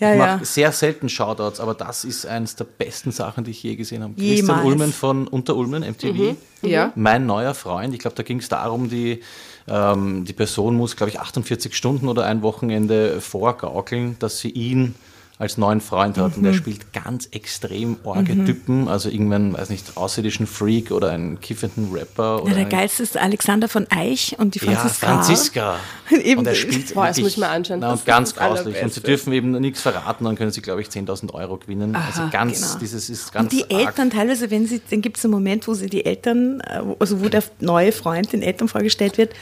[0.00, 0.26] Ja, ich ja.
[0.36, 4.02] mache sehr selten Shoutouts, aber das ist eines der besten Sachen, die ich je gesehen
[4.02, 4.14] habe.
[4.16, 4.38] Jemals.
[4.38, 6.36] Christian Ullmann von Unter Ulmen, MTV.
[6.62, 6.92] Ja.
[6.96, 7.92] Mein neuer Freund.
[7.94, 9.20] Ich glaube, da ging es darum, die,
[9.68, 14.94] ähm, die Person muss, glaube ich, 48 Stunden oder ein Wochenende vorgaukeln, dass sie ihn
[15.40, 16.36] als neuen Freund hat.
[16.36, 21.40] Und er spielt ganz extrem orge Typen, also irgendwann, weiß nicht, außerirdischen Freak oder einen
[21.40, 22.42] kiffenden Rapper.
[22.42, 25.06] Oder Ja, der geilste ist Alexander von Eich und die ja, Franziska.
[25.06, 25.76] Franziska.
[26.22, 26.40] Eben.
[26.40, 27.80] Und er spielt Boah, das wirklich- muss ich mir anschauen.
[27.80, 28.82] Na, Das und ganz das grauslich.
[28.82, 31.96] Und sie dürfen eben nichts verraten, dann können sie, glaube ich, 10.000 Euro gewinnen.
[31.96, 32.78] also ganz, genau.
[32.78, 33.86] dieses ist ganz Und die arg.
[33.88, 37.22] Eltern teilweise, wenn sie, dann gibt es einen Moment, wo sie die Eltern, äh, also
[37.24, 39.32] wo der neue Freund den Eltern vorgestellt wird.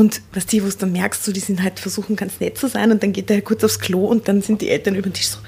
[0.00, 2.68] Und was die, wo du dann merkst, so, die sind halt versuchen ganz nett zu
[2.68, 5.10] sein und dann geht er halt kurz aufs Klo und dann sind die Eltern über
[5.10, 5.38] den Tisch so,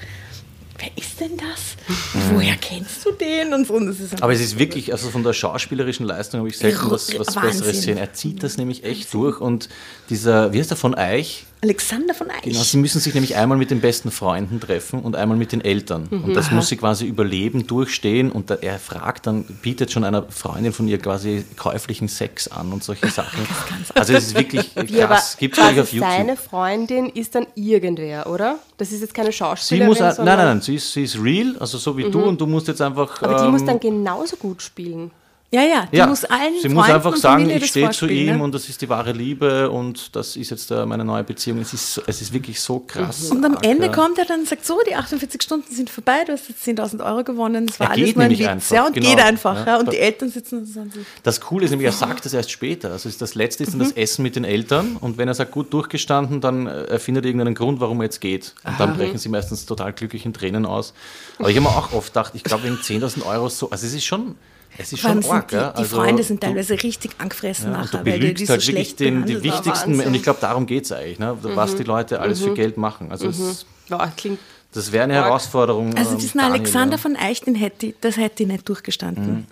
[0.79, 1.77] wer ist denn das?
[2.13, 3.55] Und woher kennst du den?
[3.55, 3.73] Und so.
[3.73, 7.35] Und Aber es ist wirklich, also von der schauspielerischen Leistung habe ich selten was, was
[7.35, 7.51] Wahnsinn.
[7.51, 7.97] Besseres gesehen.
[7.97, 9.71] Er zieht das nämlich echt durch und
[10.11, 11.47] dieser, wie heißt der von Eich?
[11.63, 12.43] Alexander von Eich.
[12.43, 15.61] Genau, sie müssen sich nämlich einmal mit den besten Freunden treffen und einmal mit den
[15.61, 16.09] Eltern.
[16.09, 18.33] Und das muss sie quasi überleben, durchstehen.
[18.33, 22.73] Und da, er fragt dann, bietet schon einer Freundin von ihr quasi käuflichen Sex an
[22.73, 23.47] und solche Sachen.
[23.95, 25.37] Also es ist wirklich krass.
[25.39, 26.11] Gibt es auf YouTube.
[26.11, 28.57] seine Freundin ist dann irgendwer, oder?
[28.77, 31.23] Das ist jetzt keine Sie Schauspielerin, muss, ein- nein, nein, nein, sie ist, sie ist
[31.23, 33.23] real, also so wie du und du musst jetzt einfach.
[33.23, 35.13] Aber die ähm, muss dann genauso gut spielen.
[35.55, 38.43] Ja, ja, die ja, muss allen sie muss einfach sagen, ich stehe zu ihm ne?
[38.43, 41.59] und das ist die wahre Liebe und das ist jetzt äh, meine neue Beziehung.
[41.61, 43.31] Es ist, es ist wirklich so krass.
[43.31, 43.93] Und am arg, Ende ja.
[43.93, 47.05] kommt er dann und sagt, so, die 48 Stunden sind vorbei, du hast jetzt 10.000
[47.05, 48.47] Euro gewonnen, das war Er alles nur ein Witz.
[48.47, 49.11] einfach, ja, und genau.
[49.11, 49.67] geht einfach.
[49.67, 49.77] Ja.
[49.79, 52.51] Und die Eltern sitzen und sagen so, Das Coole ist nämlich, er sagt das erst
[52.51, 52.91] später.
[52.93, 53.85] Also es- das Letzte ist dann Mhm.
[53.85, 57.29] das Essen mit den Eltern und wenn er sagt, gut durchgestanden, dann äh, erfindet er
[57.29, 58.55] irgendeinen Grund, warum er jetzt geht.
[58.65, 60.95] Und dann brechen sie meistens total glücklich in Tränen aus.
[61.39, 63.93] Aber ich habe mir auch oft gedacht, ich glaube wegen 10.000 Euro so, also es
[63.93, 64.35] ist schon,
[64.79, 65.49] es ist schon arg.
[65.49, 65.71] die, ja.
[65.73, 68.53] die Also Freunde sind du- teilweise richtig angefressen Ja, nachher, du weil die, die so
[68.53, 71.37] halt wirklich den, die wichtigsten, und ich glaube, darum geht es eigentlich, ne?
[71.43, 71.77] was Mhm.
[71.79, 73.11] die Leute alles für Geld machen.
[73.11, 74.39] Also es, Boah, klingt
[74.75, 75.27] das wäre eine Arg.
[75.27, 75.95] Herausforderung.
[75.97, 76.99] Also ähm, diesen Daniel, Alexander ja.
[76.99, 79.47] von Eich, den hätte das hätte ich nicht durchgestanden.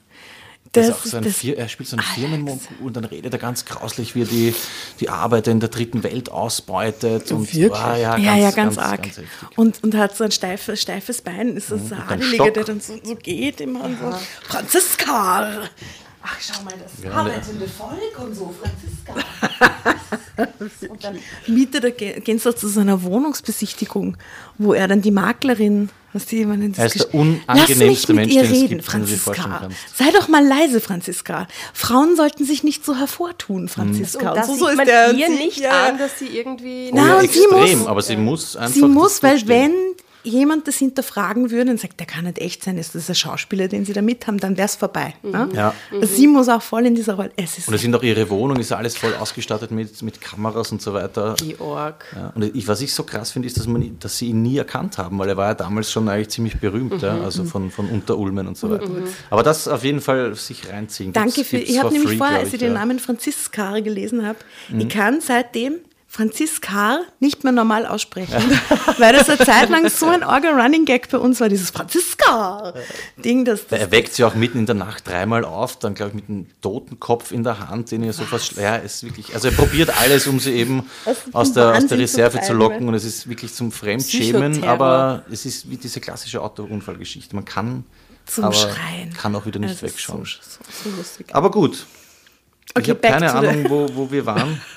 [0.72, 3.32] Das Das ist auch so ein Fir er spielt so einen Firmenmund und dann redet
[3.32, 4.54] er ganz grauslich, wie er die,
[5.00, 7.32] die Arbeiter in der dritten Welt ausbeutet.
[7.32, 9.02] Und, Ah, ja, ja, ja, ganz, arg.
[9.02, 9.20] ganz
[9.56, 12.54] und, und hat so ein steifes, steifes Bein, ist das so dann Adelige, Stock.
[12.54, 14.14] der dann so, so geht immer und so.
[14.42, 15.62] Franziska!
[16.22, 19.14] Ach, schau mal, das Ja, arbeitende Volk und so, Franziska.
[20.90, 24.16] und dann mietet er, ge- gehen sie zu so einer Wohnungsbesichtigung,
[24.58, 28.34] wo er dann die Maklerin, was die immer in Er ist der unangenehmste mit Mensch,
[28.34, 30.04] ihr den es reden, gibt, den du dir vorstellen Franziska.
[30.04, 31.46] Sei doch mal leise, Franziska.
[31.72, 34.30] Frauen sollten sich nicht so hervortun, Franziska.
[34.30, 35.86] Und das so, sieht so ist man der ihr nicht ja.
[35.88, 36.90] an, dass sie irgendwie...
[36.92, 38.74] Oh Na, ja, und sie extrem, muss- aber sie muss einfach.
[38.74, 39.72] Sie muss, weil wenn
[40.22, 43.68] jemand das hinterfragen würde und sagt, der kann nicht echt sein, ist das ein Schauspieler,
[43.68, 45.14] den sie da mit haben, dann wäre es vorbei.
[45.22, 45.48] Ja?
[45.52, 45.74] Ja.
[46.02, 47.30] Sie muss auch voll in dieser Rolle.
[47.36, 50.72] Es ist Und es sind auch ihre Wohnung, ist alles voll ausgestattet mit, mit Kameras
[50.72, 51.34] und so weiter.
[51.34, 52.04] Die Org.
[52.14, 54.58] Ja, und ich, was ich so krass finde, ist, dass, man, dass sie ihn nie
[54.58, 57.88] erkannt haben, weil er war ja damals schon eigentlich ziemlich berühmt, ja, also von, von
[57.88, 58.88] Unterulmen und so weiter.
[59.30, 61.12] Aber das auf jeden Fall sich reinziehen.
[61.12, 61.56] Danke Gibt's- für.
[61.58, 62.78] gibt's Ich habe nämlich vorher, als ich den ja.
[62.78, 64.38] Namen Franziska gelesen habe,
[64.76, 65.76] ich kann seitdem
[66.12, 68.34] Franziska nicht mehr normal aussprechen,
[68.98, 73.44] weil das eine Zeit lang so ein Orga Running Gag bei uns war, dieses Franziska-Ding,
[73.44, 76.14] das, das Er weckt sie auch mitten in der Nacht dreimal auf, dann glaube ich
[76.16, 78.56] mit einem toten Kopf in der Hand, den er so fast.
[78.56, 79.34] Ja, ist wirklich.
[79.34, 80.90] Also er probiert alles, um sie eben
[81.32, 85.46] Aus der, aus der Reserve zu locken und es ist wirklich zum Fremdschämen, aber es
[85.46, 87.36] ist wie diese klassische Autounfallgeschichte.
[87.36, 87.84] Man kann,
[88.36, 89.14] aber Schreien.
[89.16, 90.24] kann auch wieder nicht ist wegschauen.
[90.24, 91.24] So, so, so.
[91.32, 91.86] Aber gut.
[92.74, 94.60] Okay, ich habe keine Ahnung, wo, wo wir waren.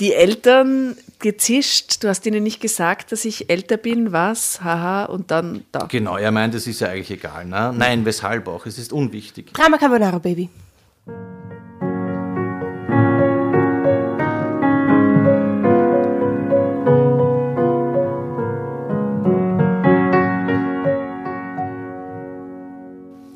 [0.00, 5.30] Die Eltern gezischt, du hast ihnen nicht gesagt, dass ich älter bin, was, haha, und
[5.30, 5.86] dann da.
[5.86, 7.44] Genau, er meint, es ist ja eigentlich egal.
[7.44, 7.72] Ne?
[7.76, 8.66] Nein, weshalb auch?
[8.66, 9.52] Es ist unwichtig.
[9.54, 10.50] Drama Carbonara, Baby.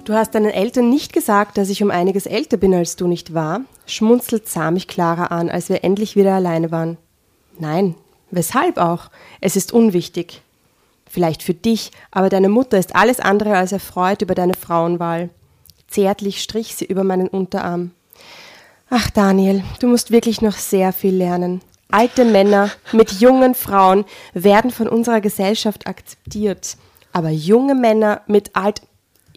[0.08, 3.34] Du hast deinen Eltern nicht gesagt, dass ich um einiges älter bin als du, nicht
[3.34, 3.60] wahr?
[3.84, 6.96] Schmunzelt sah mich Clara an, als wir endlich wieder alleine waren.
[7.58, 7.94] Nein,
[8.30, 9.10] weshalb auch?
[9.42, 10.40] Es ist unwichtig.
[11.06, 15.28] Vielleicht für dich, aber deine Mutter ist alles andere als erfreut über deine Frauenwahl.
[15.88, 17.90] Zärtlich strich sie über meinen Unterarm.
[18.88, 21.60] Ach, Daniel, du musst wirklich noch sehr viel lernen.
[21.90, 26.78] Alte Männer mit jungen Frauen werden von unserer Gesellschaft akzeptiert.
[27.12, 28.80] Aber junge Männer mit alt.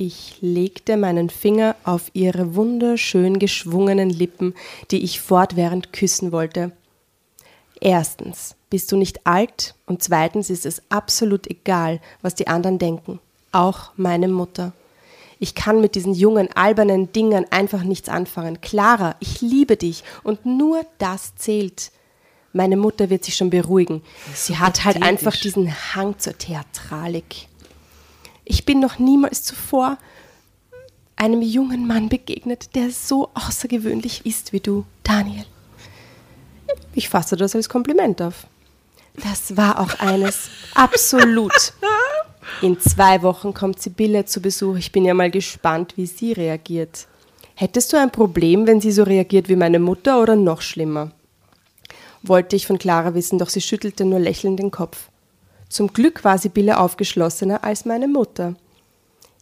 [0.04, 4.56] Ich legte meinen Finger auf ihre wunderschön geschwungenen Lippen,
[4.90, 6.72] die ich fortwährend küssen wollte.
[7.80, 13.20] Erstens bist du nicht alt und zweitens ist es absolut egal, was die anderen denken.
[13.52, 14.74] Auch meine Mutter.
[15.38, 18.60] Ich kann mit diesen jungen, albernen Dingern einfach nichts anfangen.
[18.60, 21.92] Clara, ich liebe dich und nur das zählt.
[22.54, 24.02] Meine Mutter wird sich schon beruhigen.
[24.34, 27.51] Sie hat halt einfach diesen Hang zur Theatralik.
[28.46, 29.98] Ich bin noch niemals zuvor
[31.16, 35.46] einem jungen Mann begegnet, der so außergewöhnlich ist wie du, Daniel.
[36.94, 38.48] Ich fasse das als Kompliment auf.
[39.16, 40.50] Das war auch eines.
[40.74, 41.74] Absolut.
[42.62, 44.78] In zwei Wochen kommt Sibylle zu Besuch.
[44.78, 47.08] Ich bin ja mal gespannt, wie sie reagiert.
[47.56, 51.12] Hättest du ein Problem, wenn sie so reagiert wie meine Mutter oder noch schlimmer?
[52.24, 55.11] Wollte ich von Clara wissen, doch sie schüttelte nur lächelnd den Kopf.
[55.72, 58.56] Zum Glück war Sibylle aufgeschlossener als meine Mutter.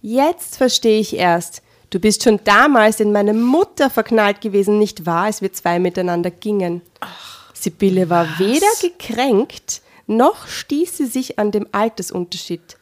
[0.02, 1.64] Jetzt verstehe ich erst.
[1.90, 6.30] Du bist schon damals in meine Mutter verknallt gewesen, nicht wahr, als wir zwei miteinander
[6.30, 6.84] gingen.
[7.56, 12.78] Sibylle war weder gekränkt, noch stieß sie sich an dem Altersunterschied.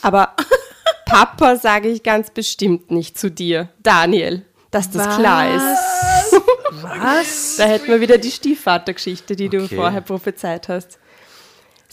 [0.00, 0.34] Aber
[1.04, 6.42] Papa sage ich ganz bestimmt nicht zu dir, Daniel, dass das klar ist.
[6.82, 7.56] Was?
[7.58, 9.76] Da hätten wir wieder die Stiefvatergeschichte, die du Okay.
[9.76, 10.98] vorher prophezeit hast.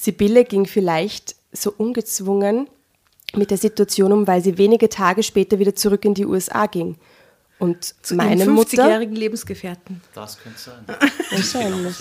[0.06, 2.70] Sibylle ging vielleicht so ungezwungen
[3.34, 6.96] mit der Situation um, weil sie wenige Tage später wieder zurück in die USA ging.
[7.58, 8.84] Und meine Einen Mutter.
[8.84, 10.02] 50-jährigen Lebensgefährten.
[10.14, 10.86] Das könnte sein.
[11.32, 11.96] Wahrscheinlich.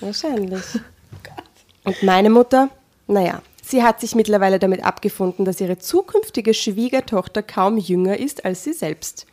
[0.00, 0.64] Wahrscheinlich.
[1.84, 2.70] Und meine Mutter,
[3.06, 8.64] naja, sie hat sich mittlerweile damit abgefunden, dass ihre zukünftige Schwiegertochter kaum jünger ist als
[8.64, 9.26] sie selbst.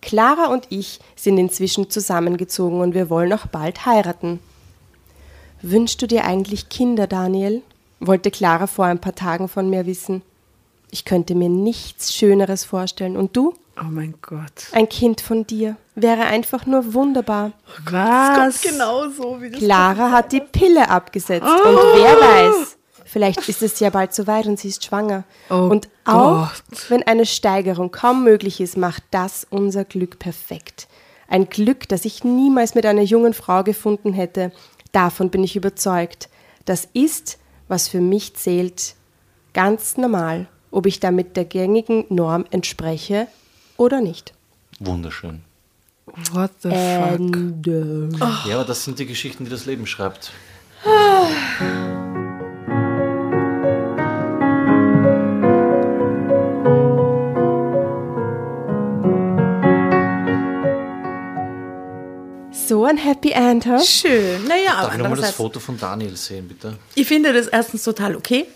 [0.00, 4.40] Clara und ich sind inzwischen zusammengezogen und wir wollen auch bald heiraten.
[5.62, 7.62] Wünschst du dir eigentlich Kinder, Daniel?
[8.06, 10.22] wollte Clara vor ein paar Tagen von mir wissen.
[10.90, 13.16] Ich könnte mir nichts Schöneres vorstellen.
[13.16, 13.54] Und du?
[13.80, 14.66] Oh mein Gott.
[14.72, 17.52] Ein Kind von dir wäre einfach nur wunderbar.
[17.90, 18.60] Was?
[18.60, 23.80] Genau so, wie das Clara hat die Pille abgesetzt und wer weiß, vielleicht ist es
[23.80, 25.24] ja bald soweit und sie ist schwanger.
[25.48, 26.90] Oh und auch Gott.
[26.90, 30.86] wenn eine Steigerung kaum möglich ist, macht das unser Glück perfekt.
[31.28, 34.52] Ein Glück, das ich niemals mit einer jungen Frau gefunden hätte.
[34.92, 36.28] Davon bin ich überzeugt.
[36.64, 37.38] Das ist,
[37.68, 38.94] was für mich zählt,
[39.54, 40.48] ganz normal.
[40.70, 43.26] Ob ich damit der gängigen Norm entspreche,
[43.76, 44.32] oder nicht.
[44.78, 45.42] Wunderschön.
[46.32, 47.60] What the Ähm,
[48.16, 48.46] fuck?
[48.46, 50.32] Ja, aber das sind die Geschichten, die das Leben schreibt.
[62.72, 63.78] So ein Happy End, ha?
[63.84, 64.46] Schön.
[64.48, 66.78] Naja, aber Darf ich nochmal das Foto von Daniel sehen, bitte?
[66.94, 68.46] ich finde das erstens total okay.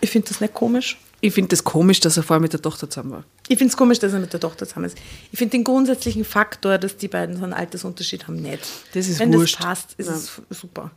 [0.00, 1.00] Ich finde das nicht komisch.
[1.20, 3.24] Ich finde das komisch, dass er vorher mit der Tochter zusammen war.
[3.48, 4.96] Ich finde es komisch, dass er mit der Tochter zusammen ist.
[5.32, 8.60] Ich finde den grundsätzlichen Faktor, dass die beiden so einen Altersunterschied haben, nett.
[8.92, 9.58] Das ist Wenn wurscht.
[9.58, 10.14] das passt, ist Ja.
[10.14, 10.92] es super.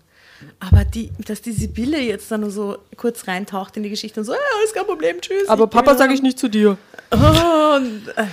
[0.60, 4.28] Aber die, dass die Sibylle jetzt dann nur so kurz reintaucht in die Geschichte und
[4.28, 5.50] so, ja, ist kein Problem, tschüss.
[5.50, 6.78] Aber Papa sage ich nicht zu dir.
[7.10, 8.26] Und, äh,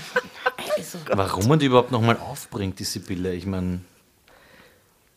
[0.77, 3.33] also, Warum man die überhaupt nochmal aufbringt, die Sibylle?
[3.33, 3.81] Ich meine,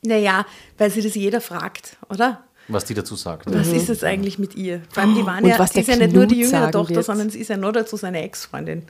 [0.03, 0.45] naja,
[0.77, 2.43] weil sie das jeder fragt, oder?
[2.67, 3.53] was die dazu sagt.
[3.53, 4.81] Was ist es eigentlich mit ihr?
[4.89, 6.95] Vor allem, die waren Und ja, was sie ist ja nicht nur die jüngere Tochter,
[6.95, 7.05] wird.
[7.05, 8.83] sondern sie ist ja nur dazu seine Ex-Freundin.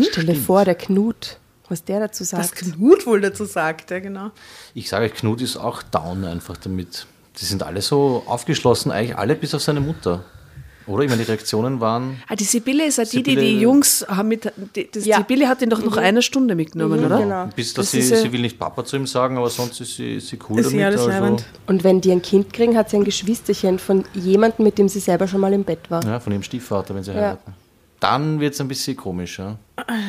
[0.00, 2.56] Stell dir vor, der Knut, was der dazu Was sagt.
[2.56, 4.30] Knut wohl dazu sagt, ja genau.
[4.74, 7.06] Ich sage euch, Knut ist auch down einfach damit.
[7.40, 10.24] Die sind alle so aufgeschlossen, eigentlich alle bis auf seine Mutter.
[10.86, 11.04] Oder?
[11.04, 12.20] Ich meine, die Reaktionen waren.
[12.28, 14.52] Ah, die Sibylle ist ja die, die die Jungs haben mit.
[14.74, 15.18] Die, das, Ja.
[15.18, 17.18] Sibylle hat ihn doch noch eine Stunde mitgenommen, oder?
[17.20, 17.48] Genau.
[17.54, 19.80] Bis dass Das sie, ist ja- sie will nicht Papa zu ihm sagen, aber sonst
[19.80, 20.84] ist sie, sie cool Ist damit.
[20.86, 21.44] also, leibend.
[21.66, 25.00] Und wenn die ein Kind kriegen, hat sie ein Geschwisterchen von jemandem, mit dem sie
[25.00, 26.04] selber schon mal im Bett war.
[26.04, 27.16] ja, von ihrem Stiefvater, wenn sie Ja.
[27.18, 27.54] heiraten.
[28.00, 29.38] Dann wird es ein bisschen komisch.
[29.38, 29.58] Ja.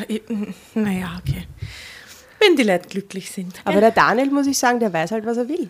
[0.07, 0.21] Ich-
[0.73, 1.45] Naja, okay.
[2.39, 3.53] Wenn die Leute glücklich sind.
[3.65, 5.69] Aber der Daniel, muss ich sagen, der weiß halt, was er will.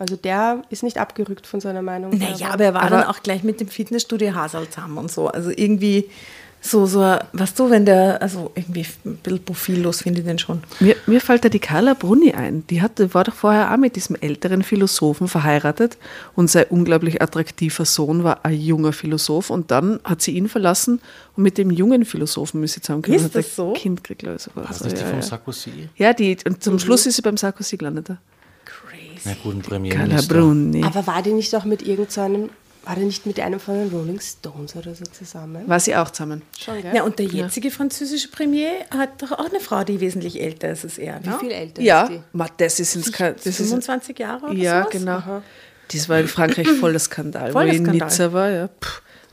[0.00, 2.16] Also der ist nicht abgerückt von seiner Meinung.
[2.16, 5.28] Naja, aber er war dann auch gleich mit dem Fitnessstudio Hasel zusammen und so.
[5.28, 6.08] Also irgendwie
[6.62, 7.00] so, so,
[7.32, 10.62] weißt du, wenn der, also irgendwie ein bisschen profillos finde ich den schon.
[10.78, 12.66] Mir, mir fällt da die Carla Bruni ein.
[12.68, 15.96] Die hatte, war doch vorher auch mit diesem älteren Philosophen verheiratet
[16.34, 21.00] und sein unglaublich attraktiver Sohn war ein junger Philosoph und dann hat sie ihn verlassen
[21.36, 23.24] und mit dem jungen Philosophen ist sie zusammengekommen.
[23.24, 23.72] Ist das so?
[23.72, 24.42] Kind gekriegt, glaube ich.
[24.42, 24.64] sogar.
[24.64, 25.22] War das So, nicht die ja, von ja.
[25.22, 25.88] Sarkozy?
[25.96, 28.10] ja, die, und zum Schluss ist sie beim Sarkozy gelandet.
[28.10, 28.18] ja.
[29.24, 30.86] Na gut, ein Carla Premierminister.
[30.86, 32.50] Aber war die nicht auch mit irgendeinem,
[32.84, 35.68] war die nicht mit einem von den Rolling Stones oder so zusammen?
[35.68, 36.42] War sie auch zusammen.
[36.58, 36.94] Schon, gell?
[36.94, 40.84] Ja, und der jetzige französische Premier hat doch auch eine Frau, die wesentlich älter ist
[40.84, 41.20] als er.
[41.22, 41.36] Wie Ne?
[41.40, 42.20] viel älter Ja, ist die?
[42.32, 44.92] ma, das ist, ins Ka- das ist 25 Jahre oder Ja, sowas?
[44.92, 45.22] genau.
[45.92, 48.08] Das war in Frankreich voll der Skandal, Voll wo der ich in Skandal.
[48.08, 48.48] Nizza war.
[48.50, 48.68] Ja.
[48.68, 48.88] Puh,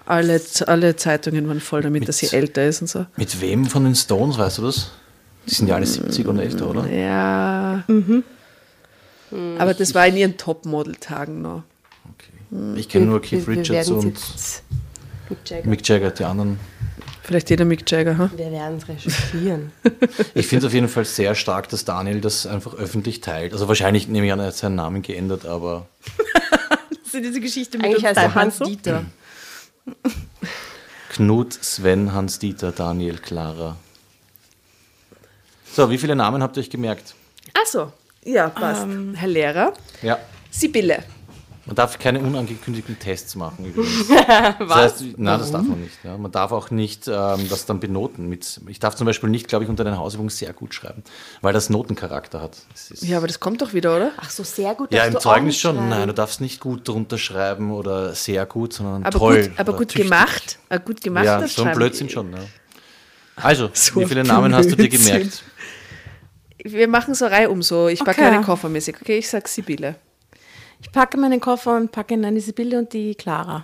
[0.06, 3.06] alle, alle Zeitungen waren voll damit, dass sie älter ist und so.
[3.16, 4.90] Mit wem von den Stones, weißt du das?
[5.48, 6.88] Die sind ja alle 70 und älter, oder?
[6.90, 7.84] Ja.
[9.32, 11.64] Aber das war in ihren Topmodel-Tagen noch.
[12.14, 12.80] Okay.
[12.80, 15.70] Ich kenne nur Wir- Keith wir Richards werden's und Mick Jagger.
[15.70, 16.60] Mick Jagger, die anderen.
[17.24, 18.32] Vielleicht jeder Mick Jagger, ha?
[18.36, 19.72] Wir werden es recherchieren.
[20.34, 23.52] Ich finde es auf jeden Fall sehr stark, dass Daniel das einfach öffentlich teilt.
[23.52, 25.88] Also wahrscheinlich nehme ich an, er hat seinen Namen geändert, aber
[27.06, 28.66] Also diese Geschichte mit Eigentlich heißt er beiden, Hans so?
[28.66, 29.06] Dieter.
[31.10, 33.76] Knut, Sven, Hans-Dieter, Daniel, Clara.
[35.74, 37.16] So, wie viele Namen habt ihr euch gemerkt?
[37.54, 37.92] Achso,
[38.28, 38.86] ja, passt.
[39.16, 40.18] Herr Lehrer, Ja.
[40.52, 41.04] Sibylle.
[41.66, 44.08] Man darf keine unangekündigten Tests machen übrigens.
[44.60, 45.96] Das heißt, nein, das darf man nicht.
[46.02, 46.18] Ja.
[46.18, 48.30] Man darf auch nicht ähm, das dann benoten.
[48.30, 51.04] Mit, ich darf zum Beispiel nicht, glaube ich, unter den Hausübungen sehr gut schreiben,
[51.42, 52.56] weil das Notencharakter hat.
[52.72, 54.12] Das ist, Ja, aber das kommt doch wieder, oder?
[54.16, 54.94] Ach so, sehr gut.
[54.94, 55.76] ja, im Zeugnis schon.
[55.76, 55.90] schreiben.
[55.90, 59.42] Nein, du darfst nicht gut drunter schreiben oder sehr gut, sondern Aber toll.
[59.50, 60.04] gut, aber gut tüchtig.
[60.10, 60.60] gemacht.
[60.70, 61.76] Ein gut gemacht, Ja, das so ein.
[61.76, 62.32] Blödsinn schon.
[62.32, 62.40] Ja.
[63.36, 65.06] Also, So wie viele Namen hast du dir Blödsinn.
[65.16, 65.44] gemerkt?
[66.64, 67.88] Wir machen so Reihe um so.
[67.88, 68.32] Ich packe Okay.
[68.32, 68.98] meinen Koffer mäßig.
[69.02, 69.96] Okay, ich sag Sibylle.
[70.82, 73.64] Ich packe meinen Koffer und packe in eine Sibylle und die Clara.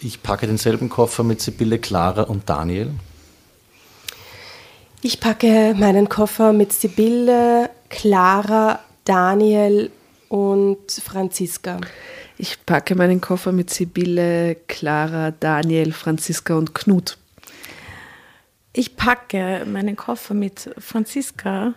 [0.00, 2.90] Ich packe denselben Koffer mit Sibylle, Clara und Daniel.
[5.02, 9.90] Ich packe meinen Koffer mit Sibylle, Clara, Daniel
[10.28, 11.78] und Franziska.
[12.38, 17.16] Ich packe meinen Koffer mit Sibylle, Clara, Daniel, Franziska und Knut.
[18.72, 21.74] Ich packe meinen Koffer mit Franziska,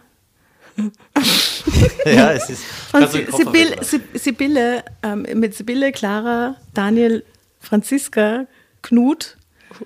[2.06, 2.64] Ja, es ist.
[2.94, 7.24] den Koffer Sibylle, Sibylle ähm, mit Sibylle, Clara, Daniel,
[7.60, 8.46] Franziska,
[8.82, 9.36] Knut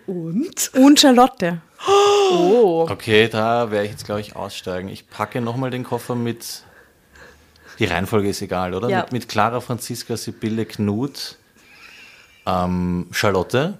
[0.05, 0.71] Und?
[0.75, 1.61] und Charlotte.
[1.87, 2.85] Oh.
[2.89, 4.89] Okay, da werde ich jetzt, glaube ich, aussteigen.
[4.89, 6.63] Ich packe nochmal den Koffer mit.
[7.79, 8.89] Die Reihenfolge ist egal, oder?
[8.89, 9.01] Ja.
[9.01, 11.37] Mit, mit Clara, Franziska, Sibylle, Knut,
[12.45, 13.79] ähm, Charlotte.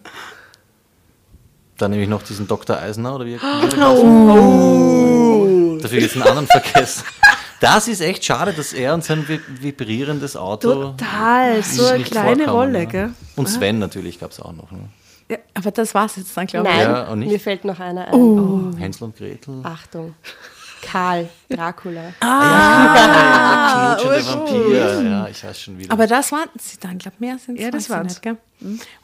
[1.81, 2.77] Dann nehme ich noch diesen Dr.
[2.77, 3.41] Eisner, oder wie er
[3.77, 5.45] er Oh.
[5.75, 5.83] heißt.
[5.85, 7.03] Dafür jetzt einen anderen vergessen.
[7.59, 10.91] Das ist echt schade, dass er und sein vi- vibrierendes Auto.
[10.93, 12.85] Total, so eine kleine vorkommen, Rolle, ja.
[12.85, 13.09] gell?
[13.35, 14.71] Und Sven natürlich gab es auch noch.
[14.71, 14.79] Ne?
[15.29, 16.75] Ja, aber das war's jetzt dann, glaube ich.
[16.75, 18.75] Nein, Ja, mir fällt noch einer ein.
[18.77, 19.59] Hänsel und Gretel.
[19.63, 20.13] Achtung.
[20.81, 22.13] Karl, Dracula.
[22.19, 25.01] Ah, der Vampir.
[25.03, 25.93] Ja, ich weiß schon wieder.
[25.93, 28.37] Aber das waren sie dann, glaube ich, mehr sind Ja, das sie nicht, gell?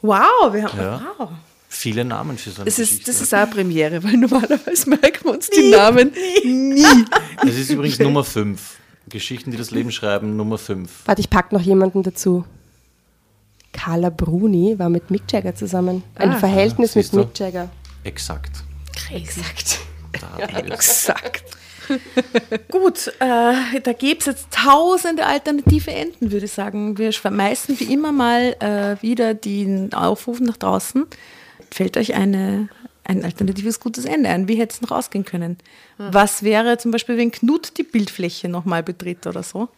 [0.02, 1.00] Wow, wir haben, Ja.
[1.16, 1.28] wow.
[1.68, 3.10] Viele Namen für so eine Das ist, Geschichte.
[3.12, 6.12] das ist auch eine Premiere, weil normalerweise merken wir uns die Namen
[6.44, 6.84] nie.
[7.42, 8.76] Das ist übrigens Nummer 5.
[9.08, 10.90] Geschichten, die das Leben schreiben, Nummer 5.
[11.06, 12.44] Warte, ich pack noch jemanden dazu.
[13.72, 16.02] Carla Bruni war mit Mick Jagger zusammen.
[16.16, 17.18] Ein Ah, Verhältnis mit siehst du?
[17.20, 17.70] Mick Jagger.
[18.04, 18.50] Exakt.
[19.12, 19.78] Exakt.
[20.12, 20.66] Es.
[20.72, 21.44] Exakt.
[22.70, 26.98] Gut, äh, da gäbe es jetzt tausende alternative Enden, würde ich sagen.
[26.98, 31.06] Wir schmeißen wie immer mal äh, wieder den Aufruf nach draußen.
[31.70, 32.68] Fällt euch eine,
[33.04, 34.48] ein alternatives gutes Ende ein?
[34.48, 35.58] Wie hätte es noch ausgehen können?
[35.98, 39.68] Was wäre zum Beispiel, wenn Knut die Bildfläche nochmal betritt oder so?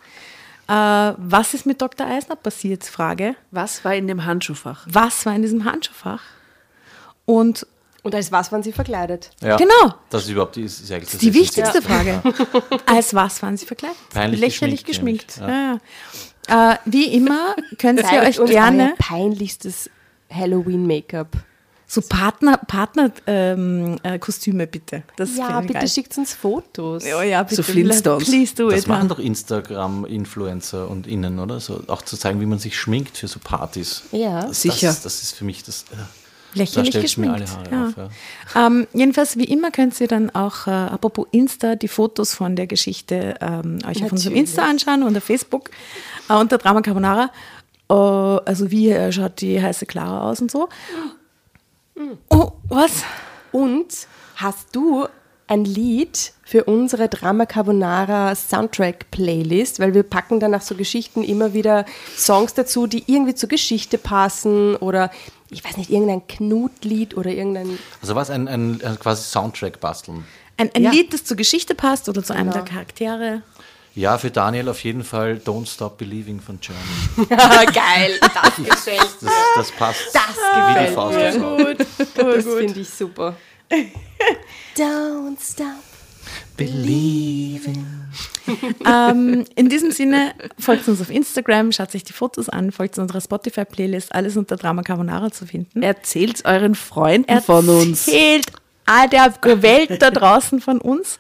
[0.69, 0.73] Äh,
[1.17, 2.07] was ist mit Dr.
[2.07, 2.85] Eisner passiert?
[2.85, 3.35] Frage.
[3.51, 4.87] Was war in dem Handschuhfach?
[4.89, 6.23] Was war in diesem Handschuhfach?
[7.25, 7.67] Und
[8.03, 9.31] Und als was waren sie verkleidet?
[9.43, 9.95] Ja, Genau.
[10.11, 12.23] Das ist überhaupt die, ist eigentlich das die wichtigste Frage.
[12.87, 13.99] Als was waren Sie verkleidet?
[14.15, 15.51] Peinlich Lächerlich geschminkt, geschminkt.
[15.51, 15.79] Ja.
[16.49, 16.73] Ja.
[16.73, 19.91] Äh, wie immer könnt ihr euch gerne euer peinlichstes
[20.33, 21.29] Halloween-Make-up.
[21.93, 25.03] So Partner, Partner ähm, äh, Kostüme bitte.
[25.17, 25.89] Das Ja, bitte geil.
[25.89, 27.03] schickt uns Fotos.
[27.05, 27.65] Oh ja, bitte.
[27.65, 28.29] Flintstones.
[28.29, 28.87] Please do Das it.
[28.87, 29.09] machen man.
[29.09, 31.59] doch Instagram-Influencer und Innen, oder?
[31.59, 34.05] So, auch zu zeigen, wie man sich schminkt für so Partys.
[34.13, 34.47] Ja.
[34.47, 34.87] das, Sicher.
[34.87, 35.85] Das, das ist für mich das.
[35.93, 35.97] Äh,
[36.55, 37.71] Lächerlich da stellt mir alle geschminkt.
[37.73, 38.05] Haare ja.
[38.05, 38.13] auf.
[38.55, 38.67] Ja.
[38.67, 42.69] Ähm, jedenfalls, wie immer, könnt ihr dann auch, äh, apropos Insta, die Fotos von der
[42.69, 44.39] Geschichte ähm, euch auf unserem Natürlich.
[44.39, 45.71] Insta anschauen und auf Facebook
[46.29, 47.31] äh, unter Drama Carbonara.
[47.89, 50.69] Äh, also wie äh, schaut die heiße Clara aus und so.
[52.29, 53.03] Oh, was?
[53.53, 55.07] Und hast du
[55.47, 61.55] ein Lied für unsere Drama Carbonara Soundtrack Playlist, weil wir packen danach so Geschichten immer
[61.55, 61.85] wieder
[62.17, 65.11] Songs dazu, die irgendwie zur Geschichte passen oder
[65.51, 70.25] ich weiß nicht, irgendein Knutlied oder irgendein Also was, ein, ein, ein quasi Soundtrack basteln.
[70.57, 70.91] Ein, ein Ja.
[70.93, 72.63] Lied, das zur Geschichte passt oder zu einem Genau.
[72.65, 73.43] der Charaktere.
[73.95, 77.29] Ja, für Daniel auf jeden Fall Don't Stop Believing von Journey.
[77.73, 80.23] Geil, das gefällt Das, das passt Das
[80.55, 81.29] wie die gefällt Faust mir.
[81.29, 81.77] aufs Auge.
[82.15, 83.37] Das finde ich super.
[84.77, 85.67] Don't stop.
[86.57, 87.87] Believing.
[88.87, 93.21] ähm, in diesem Sinne, folgt uns auf Instagram, schaut euch die Fotos an, folgt unserer
[93.21, 95.83] Spotify-Playlist, alles unter Drama Carbonara zu finden.
[95.83, 98.07] Erzählt euren Freunden von uns.
[98.07, 98.47] Erzählt
[98.87, 101.19] all der Welt da draußen von uns.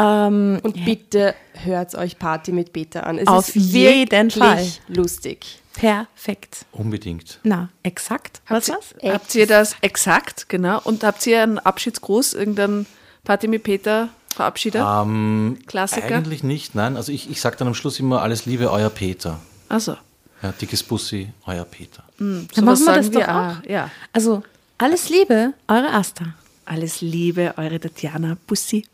[0.00, 1.34] Ähm, Und bitte
[1.64, 3.18] hört euch Party mit Beta an.
[3.18, 4.66] Es Auf ist jeden Fall.
[4.88, 5.60] lustig.
[5.74, 6.64] perfekt.
[6.72, 7.38] Unbedingt.
[7.42, 8.40] Na, exakt.
[8.48, 8.94] Was was?
[9.02, 10.80] Habt ihr das exakt, genau?
[10.84, 12.86] Und habt ihr einen Abschiedsgruß, irgendeinen
[13.24, 15.02] Party mit Peter Verabschieder?
[15.04, 16.16] Ähm, Klassiker?
[16.16, 16.96] Eigentlich nicht, nein.
[16.96, 19.38] Also ich, ich sage dann am Schluss immer alles Liebe, euer Peter.
[19.68, 19.96] Also,
[20.42, 22.04] Ja, dickes Bussi, euer Peter.
[22.18, 23.68] Dann sowas machen wir das doch auch.
[23.70, 23.90] Ja.
[24.12, 24.42] Also,
[24.78, 26.26] alles Liebe, eure Asta.
[26.64, 28.36] Alles Liebe, eure Tatjana.
[28.46, 28.84] Bussi.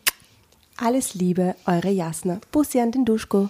[0.77, 2.41] Alles Liebe, eure Jasna.
[2.53, 3.49] Bussi an den Duschko.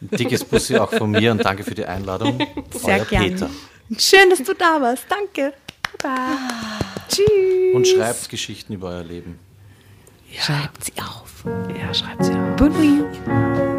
[0.00, 2.38] Dickes Bussi auch von mir und danke für die Einladung.
[2.72, 3.28] Sehr euer gerne.
[3.28, 3.50] Peter.
[3.98, 5.04] Schön, dass du da warst.
[5.08, 5.52] Danke.
[7.08, 7.74] Tschüss.
[7.74, 9.38] Und schreibt Geschichten über euer Leben.
[10.38, 11.44] Schreibt sie auf.
[11.78, 12.56] Ja, schreibt sie auch.
[12.56, 13.73] Bonne nuit.